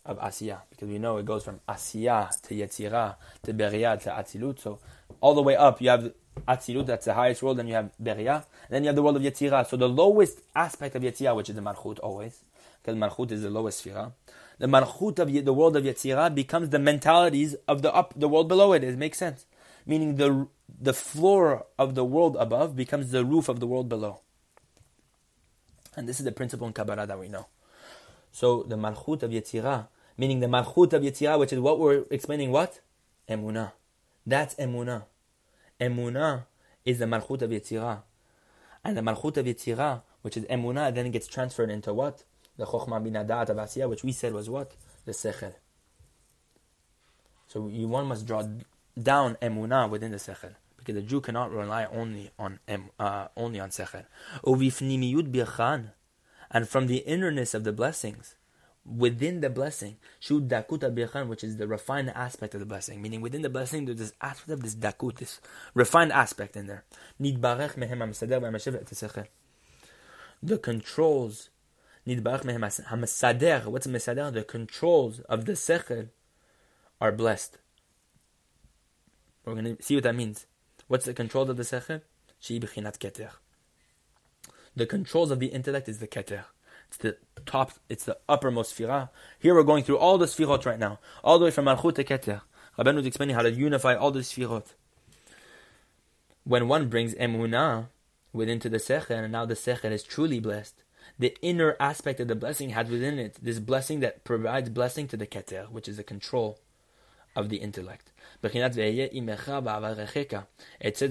of 0.05 0.19
Asiyah, 0.19 0.63
because 0.71 0.89
we 0.89 0.99
know 0.99 1.19
it 1.19 1.27
goes 1.27 1.45
from 1.45 1.61
Asiyah 1.69 2.41
to 2.43 2.55
Yetzirah 2.55 3.17
to 3.43 3.55
Beria 3.55 4.01
to 4.03 4.11
Atzilut. 4.11 4.59
So 4.59 4.81
all 5.21 5.35
the 5.35 5.43
way 5.43 5.55
up, 5.55 5.81
you 5.83 5.91
have 5.91 6.13
Atzilut, 6.49 6.87
that's 6.87 7.05
the 7.05 7.15
highest 7.15 7.43
world, 7.43 7.59
then 7.59 7.69
you 7.69 7.75
have 7.75 7.91
Beria, 8.03 8.37
and 8.37 8.71
then 8.71 8.83
you 8.85 8.89
have 8.89 8.97
the 8.97 9.03
world 9.03 9.17
of 9.17 9.23
Yetzirah. 9.23 9.67
So 9.69 9.77
the 9.77 9.89
lowest 9.89 10.41
aspect 10.57 10.97
of 10.97 11.03
Yetzirah, 11.03 11.37
which 11.37 11.51
is 11.51 11.55
the 11.55 11.61
Malchut 11.61 12.01
always, 12.03 12.43
Malchut 12.97 13.31
is 13.33 13.43
the 13.43 13.51
lowest 13.51 13.79
sphere. 13.79 14.13
The 14.59 14.67
Malchut 14.67 15.19
of 15.19 15.33
the 15.33 15.53
world 15.53 15.77
of 15.77 15.85
Yetzirah 15.85 16.35
becomes 16.35 16.71
the 16.71 16.79
mentalities 16.79 17.55
of 17.67 17.83
the 17.83 17.95
up, 17.95 18.13
the 18.17 18.29
world 18.29 18.49
below 18.49 18.73
it. 18.73 18.83
It 18.83 18.99
makes 18.99 19.19
sense. 19.19 19.47
Meaning 19.87 20.17
the 20.17 20.49
the 20.81 20.93
floor 20.93 21.67
of 21.79 21.95
the 21.95 22.05
world 22.05 22.37
above 22.39 22.77
becomes 22.77 23.11
the 23.11 23.25
roof 23.25 23.49
of 23.49 23.61
the 23.61 23.67
world 23.67 23.89
below. 23.89 24.21
And 25.97 26.09
this 26.09 26.21
is 26.21 26.25
the 26.25 26.33
principle 26.33 26.67
in 26.67 26.73
Kabbalah 26.73 27.07
that 27.07 27.19
we 27.19 27.29
know. 27.29 27.47
So 28.31 28.63
the 28.63 28.77
Malchut 28.77 29.23
of 29.23 29.31
Yetzirah, 29.31 29.89
meaning 30.17 30.41
the 30.41 30.47
Malchut 30.47 30.93
of 30.93 31.03
Yetzirah, 31.03 31.39
which 31.39 31.53
is 31.53 31.59
what 31.59 31.79
we're 31.79 32.05
explaining, 32.11 32.53
what? 32.53 32.81
Emunah. 33.29 33.73
That's 34.27 34.55
Emunah. 34.57 35.05
Emunah 35.81 36.45
is 36.85 36.99
the 36.99 37.07
Malchut 37.07 37.43
of 37.43 37.51
Yetzirah. 37.51 38.03
And 38.85 38.97
the 38.97 39.01
Malchut 39.01 39.37
of 39.39 39.47
Yetzirah, 39.47 40.03
which 40.23 40.37
is 40.37 40.45
Emunah, 40.45 40.95
then 40.95 41.11
gets 41.11 41.27
transferred 41.27 41.71
into 41.71 41.93
what? 41.93 42.25
The 42.59 42.67
Chokhmah 42.67 43.03
bin 43.03 43.15
Adat 43.15 43.89
which 43.89 44.05
we 44.05 44.13
said 44.13 44.35
was 44.35 44.51
what? 44.51 44.73
The 45.07 45.13
Sechel. 45.13 45.55
So 47.47 47.69
you, 47.69 47.89
one 47.89 48.07
must 48.07 48.27
draw 48.27 48.45
down 49.01 49.37
Emunah 49.41 49.89
within 49.89 50.11
the 50.11 50.19
Sechel. 50.19 50.55
Because 50.77 50.97
the 50.97 51.03
Jew 51.03 51.21
cannot 51.21 51.51
rely 51.53 51.87
only 51.87 52.31
on 52.39 52.59
uh, 52.99 53.29
only 53.37 53.61
on 53.61 53.71
Sechel. 53.71 54.05
And 56.51 56.69
from 56.69 56.87
the 56.87 57.05
innerness 57.07 57.55
of 57.55 57.65
the 57.65 57.73
blessings, 57.73 58.35
within 58.85 59.41
the 59.41 59.51
blessing, 59.51 59.99
Shud 60.19 60.49
Dakuta 60.49 60.95
Birchan, 60.95 61.29
which 61.29 61.45
is 61.45 61.59
the 61.59 61.69
refined 61.69 62.11
aspect 62.11 62.55
of 62.55 62.61
the 62.61 62.67
blessing. 62.67 63.03
Meaning 63.03 63.21
within 63.21 63.43
the 63.43 63.51
blessing, 63.51 63.85
there's 63.85 63.99
this 63.99 64.13
aspect 64.21 64.51
of 64.51 64.63
this 64.63 64.75
Dakut, 64.75 65.19
this 65.19 65.41
refined 65.75 66.13
aspect 66.13 66.57
in 66.57 66.67
there. 66.67 66.85
The 70.41 70.59
controls 70.59 71.51
Hamasader, 72.17 73.67
what's 73.67 73.87
a 73.87 73.89
Mesader? 73.89 74.33
The 74.33 74.45
controls 74.45 75.21
of 75.21 75.45
the 75.45 75.53
Sechel 75.53 76.09
are 77.01 77.13
blessed. 77.13 77.59
We're 79.45 79.55
going 79.55 79.77
to 79.77 79.83
see 79.83 79.95
what 79.95 80.05
that 80.05 80.15
means. 80.15 80.47
What's 80.87 81.05
the 81.05 81.15
control 81.15 81.51
of 81.51 81.57
the 81.57 81.63
Sechel? 81.63 82.03
Keter. 82.41 83.31
The 84.75 84.87
controls 84.87 85.31
of 85.31 85.41
the 85.41 85.47
intellect 85.49 85.89
is 85.89 85.99
the 85.99 86.09
Keter. 86.09 86.45
It's 86.89 86.97
the 86.97 87.17
top, 87.45 87.73
it's 87.89 88.05
the 88.05 88.19
uppermost 88.29 88.77
Sfirah. 88.77 89.11
Here 89.39 89.55
we're 89.55 89.63
going 89.63 89.85
through 89.85 89.99
all 89.99 90.17
the 90.17 90.27
Sfirot 90.27 90.65
right 90.65 90.79
now, 90.79 91.01
all 91.23 91.39
the 91.39 91.47
way 91.47 91.51
from 91.51 91.67
Malchut 91.67 91.95
to 91.97 92.05
Keter. 92.05 92.43
Rabbeinu 92.79 93.01
is 93.01 93.07
explaining 93.07 93.35
how 93.35 93.43
to 93.43 93.51
unify 93.51 93.95
all 93.95 94.11
the 94.11 94.21
Sfirot. 94.21 94.75
When 96.45 96.69
one 96.69 96.89
brings 96.89 97.15
Emunah 97.17 97.89
within 98.33 98.61
to 98.61 98.71
the 98.71 98.79
Sechel, 98.79 99.23
and 99.23 99.33
now 99.33 99.45
the 99.45 99.55
Sechel 99.55 99.91
is 99.91 100.03
truly 100.03 100.41
blessed, 100.41 100.83
the 101.18 101.36
inner 101.42 101.76
aspect 101.80 102.20
of 102.20 102.28
the 102.28 102.36
blessing 102.36 102.72
has 102.72 102.90
within 102.90 103.20
it 103.20 103.38
this 103.42 103.60
blessing 103.60 104.00
that 104.00 104.24
provides 104.24 104.70
blessing 104.70 105.08
to 105.08 105.18
the 105.18 105.28
keter, 105.28 105.70
which 105.70 105.88
is 105.88 105.98
the 105.98 106.04
control 106.04 106.60
of 107.36 107.50
the 107.50 107.58
intellect. 107.58 108.12
It 108.44 108.54
says 108.54 108.78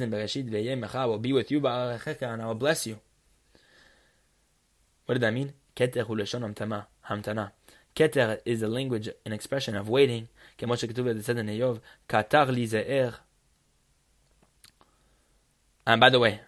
in 0.01 0.11
Bereshit, 0.11 0.95
I 0.95 1.07
will 1.07 1.19
be 1.19 1.33
with 1.33 1.51
you, 1.51 1.67
and 1.67 2.43
I 2.43 2.47
will 2.47 2.55
bless 2.55 2.87
you. 2.87 3.01
What 5.07 5.15
did 5.15 5.23
that 5.23 5.35
mean? 5.35 5.53
Keter 5.75 6.07
hamtana. 7.09 7.51
Keter 7.97 8.41
is 8.45 8.63
a 8.63 8.69
language, 8.69 9.09
an 9.27 9.33
expression 9.33 9.75
of 9.77 9.89
waiting. 9.89 10.29
כמו 10.59 10.77
שכתוב 10.77 11.07
את 11.07 11.23
זה 11.23 11.41
in 11.41 11.49
איוב, 11.49 11.81
קטר 12.07 12.51
לי 12.51 12.67
זהר. 12.67 13.11
And 15.87 16.01
by 16.01 16.11
the 16.11 16.21
way, 16.21 16.41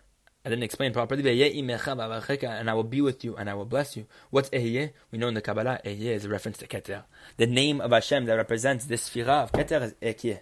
I 0.50 0.54
didn't 0.54 0.64
explain 0.64 0.94
properly. 0.94 1.22
And 1.30 2.70
I 2.70 2.74
will 2.74 2.84
be 2.84 3.02
with 3.02 3.24
you 3.24 3.36
and 3.36 3.52
I 3.52 3.54
will 3.54 3.66
bless 3.66 3.96
you. 3.96 4.08
What's 4.32 4.50
Ehyeh? 4.50 4.92
We 5.12 5.20
know 5.20 5.28
in 5.28 5.36
the 5.36 5.42
Kabbalah, 5.42 5.80
Ehyeh 5.86 6.16
is 6.16 6.26
a 6.26 6.30
reference 6.30 6.58
to 6.58 6.68
Keter. 6.68 7.04
The 7.38 7.46
name 7.46 7.80
of 7.80 7.92
Hashem 7.92 8.26
that 8.26 8.34
represents 8.34 8.86
this 8.86 9.08
Sfirah 9.08 9.44
of 9.44 9.52
Keter 9.52 9.84
is 9.84 9.94
Ekyeh. 10.02 10.40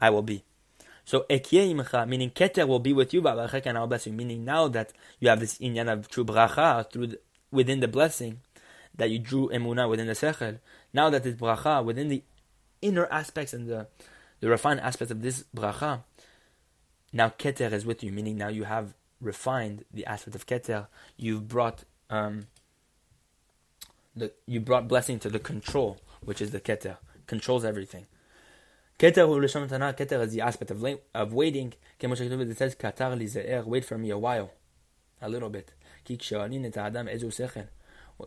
I 0.00 0.10
will 0.10 0.22
be. 0.22 0.42
So 1.04 1.24
Ekyeh 1.30 1.72
imcha, 1.72 2.08
meaning 2.08 2.30
Keter 2.30 2.66
will 2.66 2.80
be 2.80 2.92
with 2.92 3.14
you, 3.14 3.24
and 3.28 3.38
I 3.78 3.80
will 3.80 3.86
bless 3.86 4.08
you. 4.08 4.12
Meaning 4.12 4.44
now 4.44 4.66
that 4.66 4.92
you 5.20 5.28
have 5.28 5.38
this 5.38 5.56
inyan 5.58 5.88
of 5.92 6.08
true 6.08 6.24
bracha 6.24 6.90
through 6.90 7.06
the, 7.06 7.20
within 7.52 7.78
the 7.78 7.86
blessing, 7.86 8.40
that 8.96 9.08
you 9.08 9.20
drew 9.20 9.48
emunah 9.50 9.88
within 9.88 10.08
the 10.08 10.14
sechel. 10.14 10.58
Now 10.92 11.10
that 11.10 11.22
this 11.22 11.36
bracha 11.36 11.84
within 11.84 12.08
the 12.08 12.24
inner 12.82 13.06
aspects 13.06 13.52
and 13.52 13.68
the 13.68 13.86
the 14.40 14.48
refined 14.48 14.80
aspects 14.80 15.12
of 15.12 15.22
this 15.22 15.44
bracha, 15.54 16.02
now 17.12 17.28
Keter 17.28 17.72
is 17.72 17.86
with 17.86 18.02
you, 18.02 18.10
meaning 18.10 18.36
now 18.36 18.48
you 18.48 18.64
have 18.64 18.94
refined 19.20 19.84
the 19.92 20.06
aspect 20.06 20.34
of 20.34 20.46
Keter. 20.46 20.86
You've 21.16 21.48
brought 21.48 21.84
um, 22.10 22.46
the 24.14 24.32
you 24.46 24.60
brought 24.60 24.88
blessing 24.88 25.18
to 25.20 25.28
the 25.28 25.38
control, 25.38 25.98
which 26.22 26.40
is 26.40 26.50
the 26.50 26.60
Keter, 26.60 26.96
controls 27.26 27.64
everything. 27.64 28.06
Keter 28.98 29.28
Keter 29.96 30.22
is 30.22 30.32
the 30.32 30.40
aspect 30.40 30.70
of 30.70 30.84
of 31.14 31.32
waiting. 31.32 31.72
It 32.00 32.58
says 32.58 32.74
Katar 32.74 33.16
li 33.16 33.28
wait 33.64 33.84
for 33.84 33.96
me 33.96 34.10
a 34.10 34.18
while, 34.18 34.50
a 35.22 35.28
little 35.28 35.50
bit. 35.50 35.72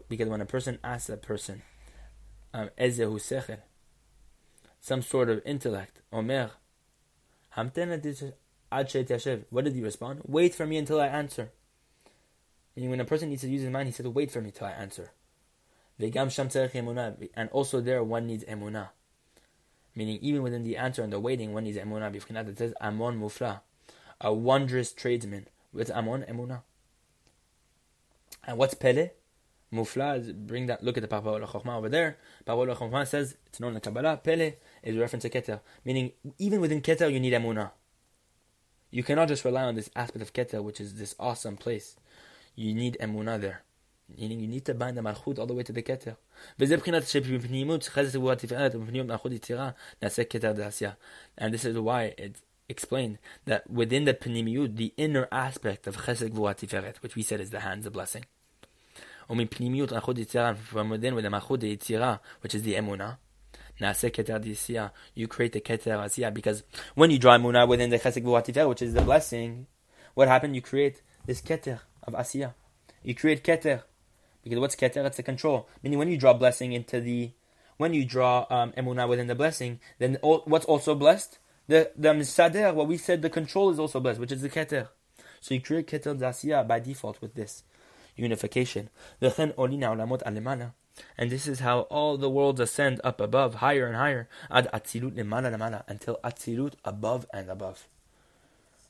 Because 0.08 0.30
when 0.30 0.42
a 0.42 0.46
person 0.46 0.80
asks 0.84 1.10
a 1.10 1.18
person, 1.18 1.64
um, 2.54 2.70
some 4.80 5.02
sort 5.02 5.30
of 5.30 5.42
intellect, 5.46 6.00
Omer, 6.14 6.52
what 8.72 9.66
did 9.66 9.76
he 9.76 9.82
respond? 9.82 10.22
Wait 10.26 10.56
for 10.56 10.66
me 10.66 10.78
until 10.78 11.00
I 11.00 11.08
answer. 11.08 11.52
And 12.76 12.90
when 12.90 13.00
a 13.00 13.06
person 13.06 13.30
needs 13.30 13.42
to 13.42 13.50
use 13.50 13.62
his 13.62 13.70
mind, 13.70 13.88
he 13.88 13.92
said, 13.92 14.08
wait 14.08 14.32
for 14.32 14.42
me 14.42 14.52
till 14.52 14.68
I 14.68 14.72
answer. 14.72 15.12
And 16.00 17.50
also 17.52 17.82
there 17.82 18.04
one 18.04 18.26
needs 18.28 18.44
emunah. 18.46 18.90
Meaning 19.94 20.20
even 20.22 20.42
within 20.42 20.64
the 20.64 20.78
answer 20.78 21.04
and 21.04 21.12
the 21.12 21.20
waiting, 21.20 21.54
one 21.54 21.66
needs 21.66 21.78
emunah. 21.78 22.16
It 22.48 22.58
says 22.58 22.74
amon 22.82 23.20
mufla, 23.20 23.60
a 24.20 24.34
wondrous 24.34 24.94
tradesman. 24.94 25.48
With 25.74 25.90
amon 25.92 26.24
emunah. 26.24 26.64
And 28.46 28.58
what's 28.58 28.74
pele? 28.74 29.12
Mufla, 29.74 30.34
bring 30.46 30.66
that, 30.66 30.84
look 30.84 30.98
at 30.98 31.02
the 31.02 31.08
Papa 31.08 31.30
Chokhmah 31.30 31.78
over 31.78 31.88
there. 31.88 32.18
Papa 32.44 32.62
Chokhmah 32.76 33.08
says, 33.08 33.38
it's 33.46 33.62
known 33.62 33.70
in 33.70 33.76
the 33.76 33.80
Kabbalah, 33.80 34.18
Pele 34.18 34.56
is 34.84 34.98
a 34.98 35.00
reference 35.00 35.24
to 35.24 35.30
Keter. 35.30 35.62
Meaning, 35.86 36.12
even 36.38 36.60
within 36.60 36.82
Keter, 36.82 37.10
you 37.10 37.22
need 37.22 37.32
Emunah. 37.32 37.72
You 38.92 39.04
cannot 39.04 39.30
just 39.30 39.46
rely 39.46 39.64
on 39.64 39.76
this 39.76 39.90
aspect 39.96 40.22
of 40.22 40.34
Keter, 40.34 40.62
which 40.62 40.82
is 40.82 40.96
this 40.96 41.16
awesome 41.18 41.56
place. 41.56 41.96
You 42.56 42.76
need 42.76 42.98
Emunah 43.00 43.40
there. 43.40 43.64
Meaning 44.18 44.42
you 44.42 44.48
need 44.48 44.66
to 44.66 44.74
bind 44.74 44.98
the 44.98 45.02
Malchut 45.02 45.40
all 45.40 45.46
the 45.46 45.54
way 45.54 45.64
to 45.64 45.72
the 45.72 45.82
Keter. 45.82 46.18
And 51.38 51.54
this 51.54 51.66
is 51.66 51.80
why 51.80 52.14
it's 52.18 52.42
explained 52.68 53.20
that 53.46 53.70
within 53.70 54.04
the 54.04 54.14
Pnimiyut, 54.14 54.76
the 54.76 54.94
inner 54.98 55.30
aspect 55.32 55.88
of 55.88 55.96
Chesed 55.98 56.32
Vuatiferet, 56.32 56.98
which 56.98 57.16
we 57.16 57.24
said 57.24 57.40
is 57.40 57.52
the 57.52 57.62
hands 57.62 57.86
of 57.86 57.94
blessing. 57.94 58.26
From 59.28 59.38
within 59.38 61.16
with 61.16 61.24
the 61.24 61.30
Malchut 61.30 61.60
de 61.60 62.20
which 62.42 62.54
is 62.54 62.64
the 62.64 62.74
Emunah, 62.74 63.18
Keter 63.82 64.44
Disia. 64.44 64.92
You 65.16 65.28
create 65.28 65.54
the 65.54 65.62
Keter 65.62 65.98
Asiya 65.98 66.34
because 66.34 66.64
when 66.96 67.12
you 67.12 67.20
draw 67.20 67.38
Munah 67.38 67.68
within 67.68 67.90
the 67.90 68.00
Chesed 68.00 68.24
V'Atifer, 68.24 68.68
which 68.70 68.82
is 68.82 68.94
the 68.94 69.02
blessing, 69.02 69.68
what 70.14 70.28
happened? 70.28 70.56
You 70.56 70.62
create 70.62 71.02
this 71.26 71.42
Keter 71.42 71.80
of 72.04 72.14
Asiya. 72.14 72.54
You 73.04 73.16
create 73.16 73.44
Keter. 73.44 73.84
Because 74.44 74.60
what's 74.60 74.76
Keter? 74.76 75.06
It's 75.06 75.18
the 75.18 75.24
control. 75.24 75.68
Meaning 75.84 76.00
when 76.00 76.10
you 76.10 76.18
draw 76.18 76.34
blessing 76.34 76.74
into 76.74 77.00
the, 77.00 77.32
when 77.78 77.94
you 77.94 78.06
draw 78.06 78.46
um, 78.50 78.72
Emunah 78.74 79.08
within 79.08 79.28
the 79.28 79.36
blessing, 79.36 79.80
then 80.00 80.18
all, 80.22 80.44
what's 80.46 80.66
also 80.66 80.96
blessed? 80.96 81.40
The, 81.68 81.92
the 81.96 82.10
Misader, 82.10 82.74
what 82.74 82.88
we 82.88 82.98
said, 82.98 83.22
the 83.22 83.30
control 83.30 83.70
is 83.70 83.80
also 83.80 84.00
blessed, 84.00 84.20
which 84.20 84.32
is 84.32 84.42
the 84.42 84.50
Keter. 84.50 84.90
So 85.40 85.54
you 85.54 85.62
create 85.62 85.88
Keter 85.88 86.18
Dasiya 86.18 86.68
by 86.68 86.80
default 86.80 87.22
with 87.22 87.34
this 87.34 87.64
unification. 88.16 88.90
Olina 89.22 89.96
Olamot 89.96 90.24
Alemana. 90.24 90.74
And 91.18 91.30
this 91.30 91.48
is 91.48 91.60
how 91.60 91.82
all 91.82 92.18
the 92.18 92.30
worlds 92.30 92.60
ascend 92.60 93.02
up 93.04 93.20
above, 93.22 93.56
higher 93.56 93.88
and 93.88 93.96
higher, 93.96 94.28
ad 94.50 94.70
atzilut 94.74 95.14
lemana, 95.14 95.84
until 95.88 96.20
atzilut 96.24 96.74
above 96.84 97.26
and 97.34 97.50
above. 97.50 97.88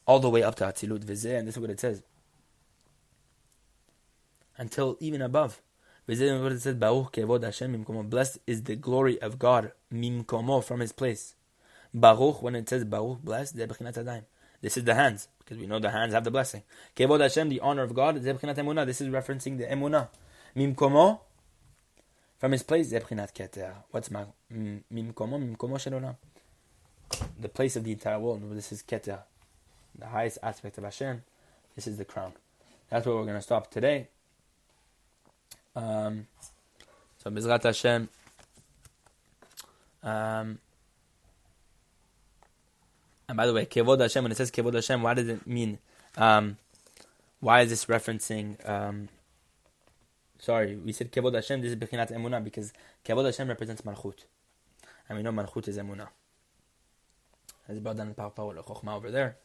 All 0.05 0.19
the 0.19 0.29
way 0.29 0.43
up 0.43 0.55
to 0.55 0.65
atzilut 0.65 1.05
vizeh, 1.05 1.37
and 1.37 1.47
this 1.47 1.55
is 1.55 1.61
what 1.61 1.69
it 1.69 1.79
says. 1.79 2.03
Until 4.57 4.97
even 4.99 5.21
above. 5.21 5.61
Vizeh 6.07 6.41
what 6.41 6.51
it 6.51 6.61
says, 6.61 6.75
Baruch 6.75 7.13
kevod 7.13 7.43
Hashem 7.43 7.71
mimkomo. 7.71 8.03
Blessed 8.09 8.39
is 8.47 8.63
the 8.63 8.75
glory 8.75 9.21
of 9.21 9.39
God, 9.39 9.71
mimkomo, 9.91 10.61
from 10.61 10.79
his 10.79 10.91
place. 10.91 11.35
Baruch, 11.93 12.41
when 12.41 12.55
it 12.55 12.69
says 12.69 12.83
Baruch, 12.83 13.21
blessed, 13.21 13.55
this 14.61 14.77
is 14.77 14.83
the 14.83 14.93
hands, 14.93 15.27
because 15.39 15.57
we 15.57 15.65
know 15.65 15.79
the 15.79 15.89
hands 15.89 16.13
have 16.13 16.23
the 16.23 16.31
blessing. 16.31 16.63
Kevod 16.95 17.21
Hashem, 17.21 17.49
the 17.49 17.59
honor 17.61 17.81
of 17.81 17.95
God, 17.95 18.15
This 18.15 19.01
is 19.01 19.07
referencing 19.07 19.57
the 19.57 19.65
emunah. 19.65 20.09
Mimkomo, 20.55 21.21
place, 22.41 22.91
Zebchinat 22.91 23.33
Keter. 23.33 23.71
What's 23.91 24.09
my 24.09 24.25
Mimkomo? 24.51 25.37
Mimkomo 25.37 25.75
Shalonam. 25.75 26.15
The 27.39 27.49
place 27.49 27.75
of 27.75 27.83
the 27.83 27.91
entire 27.91 28.19
world. 28.19 28.41
This 28.51 28.71
is 28.71 28.81
Keter, 28.81 29.19
the 29.97 30.07
highest 30.07 30.39
aspect 30.41 30.77
of 30.79 30.83
Hashem. 30.83 31.21
This 31.75 31.85
is 31.85 31.97
the 31.97 32.05
crown. 32.05 32.33
That's 32.89 33.05
where 33.05 33.15
we're 33.15 33.25
going 33.25 33.35
to 33.35 33.41
stop 33.41 33.69
today. 33.69 34.07
Um, 35.75 36.25
so, 37.19 37.29
Bezrat 37.29 37.63
Hashem. 37.63 38.09
Um, 40.03 40.57
and 43.29 43.37
by 43.37 43.45
the 43.45 43.53
way, 43.53 43.67
Kevod 43.67 44.01
Hashem, 44.01 44.23
when 44.23 44.31
it 44.31 44.35
says 44.35 44.49
Kevod 44.49 44.73
Hashem, 44.73 45.03
why 45.03 45.13
does 45.13 45.29
it 45.29 45.45
mean? 45.45 45.77
Um, 46.17 46.57
why 47.39 47.61
is 47.61 47.69
this 47.69 47.85
referencing? 47.85 48.57
Sorry, 50.41 50.75
we 50.75 50.91
said 50.91 51.11
Kevod 51.11 51.35
Hashem, 51.35 51.61
this 51.61 51.69
is 51.69 51.75
Bechinat 51.75 52.11
Emunah, 52.11 52.43
because 52.43 52.73
Kevod 53.05 53.25
Hashem 53.25 53.47
represents 53.47 53.83
Malchut. 53.83 54.25
And 55.07 55.17
we 55.17 55.23
know 55.23 55.31
Malchut 55.31 55.67
is 55.67 55.77
Emunah. 55.77 56.07
As 57.69 57.77
brought 57.77 57.97
down 57.97 58.07
in 58.07 58.13
the 58.15 58.19
Chokhmah 58.19 58.95
over 58.95 59.11
there. 59.11 59.37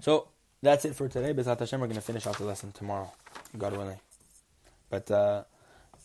So, 0.00 0.28
that's 0.62 0.86
it 0.86 0.96
for 0.96 1.08
today. 1.08 1.34
Bezat 1.34 1.58
Hashem, 1.58 1.78
we're 1.78 1.88
going 1.88 1.96
to 1.96 2.00
finish 2.00 2.26
off 2.26 2.38
the 2.38 2.44
lesson 2.44 2.72
tomorrow, 2.72 3.12
God 3.58 3.76
willing. 3.76 4.00
But 4.88 5.10
uh, 5.10 5.44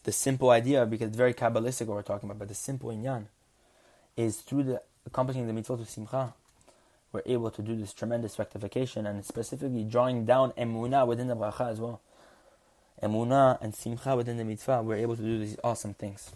the 0.03 0.11
simple 0.11 0.49
idea, 0.49 0.85
because 0.85 1.07
it's 1.07 1.17
very 1.17 1.33
Kabbalistic 1.33 1.87
what 1.87 1.95
we're 1.95 2.01
talking 2.01 2.29
about, 2.29 2.39
but 2.39 2.49
the 2.49 2.55
simple 2.55 2.89
inyan 2.89 3.27
is 4.17 4.41
through 4.41 4.63
the 4.63 4.81
accomplishing 5.05 5.47
the 5.47 5.53
mitzvot 5.53 5.79
of 5.79 5.89
Simcha, 5.89 6.33
we're 7.13 7.21
able 7.25 7.51
to 7.51 7.61
do 7.61 7.73
this 7.75 7.93
tremendous 7.93 8.37
rectification 8.37 9.05
and 9.05 9.23
specifically 9.25 9.85
drawing 9.85 10.25
down 10.25 10.51
emunah 10.51 11.07
within 11.07 11.27
the 11.27 11.35
bracha 11.35 11.69
as 11.71 11.79
well. 11.79 12.01
Emunah 13.01 13.57
and 13.61 13.75
simcha 13.75 14.15
within 14.15 14.37
the 14.37 14.45
mitzvah, 14.45 14.81
we're 14.81 14.95
able 14.95 15.15
to 15.15 15.21
do 15.21 15.39
these 15.39 15.57
awesome 15.63 15.93
things. 15.93 16.31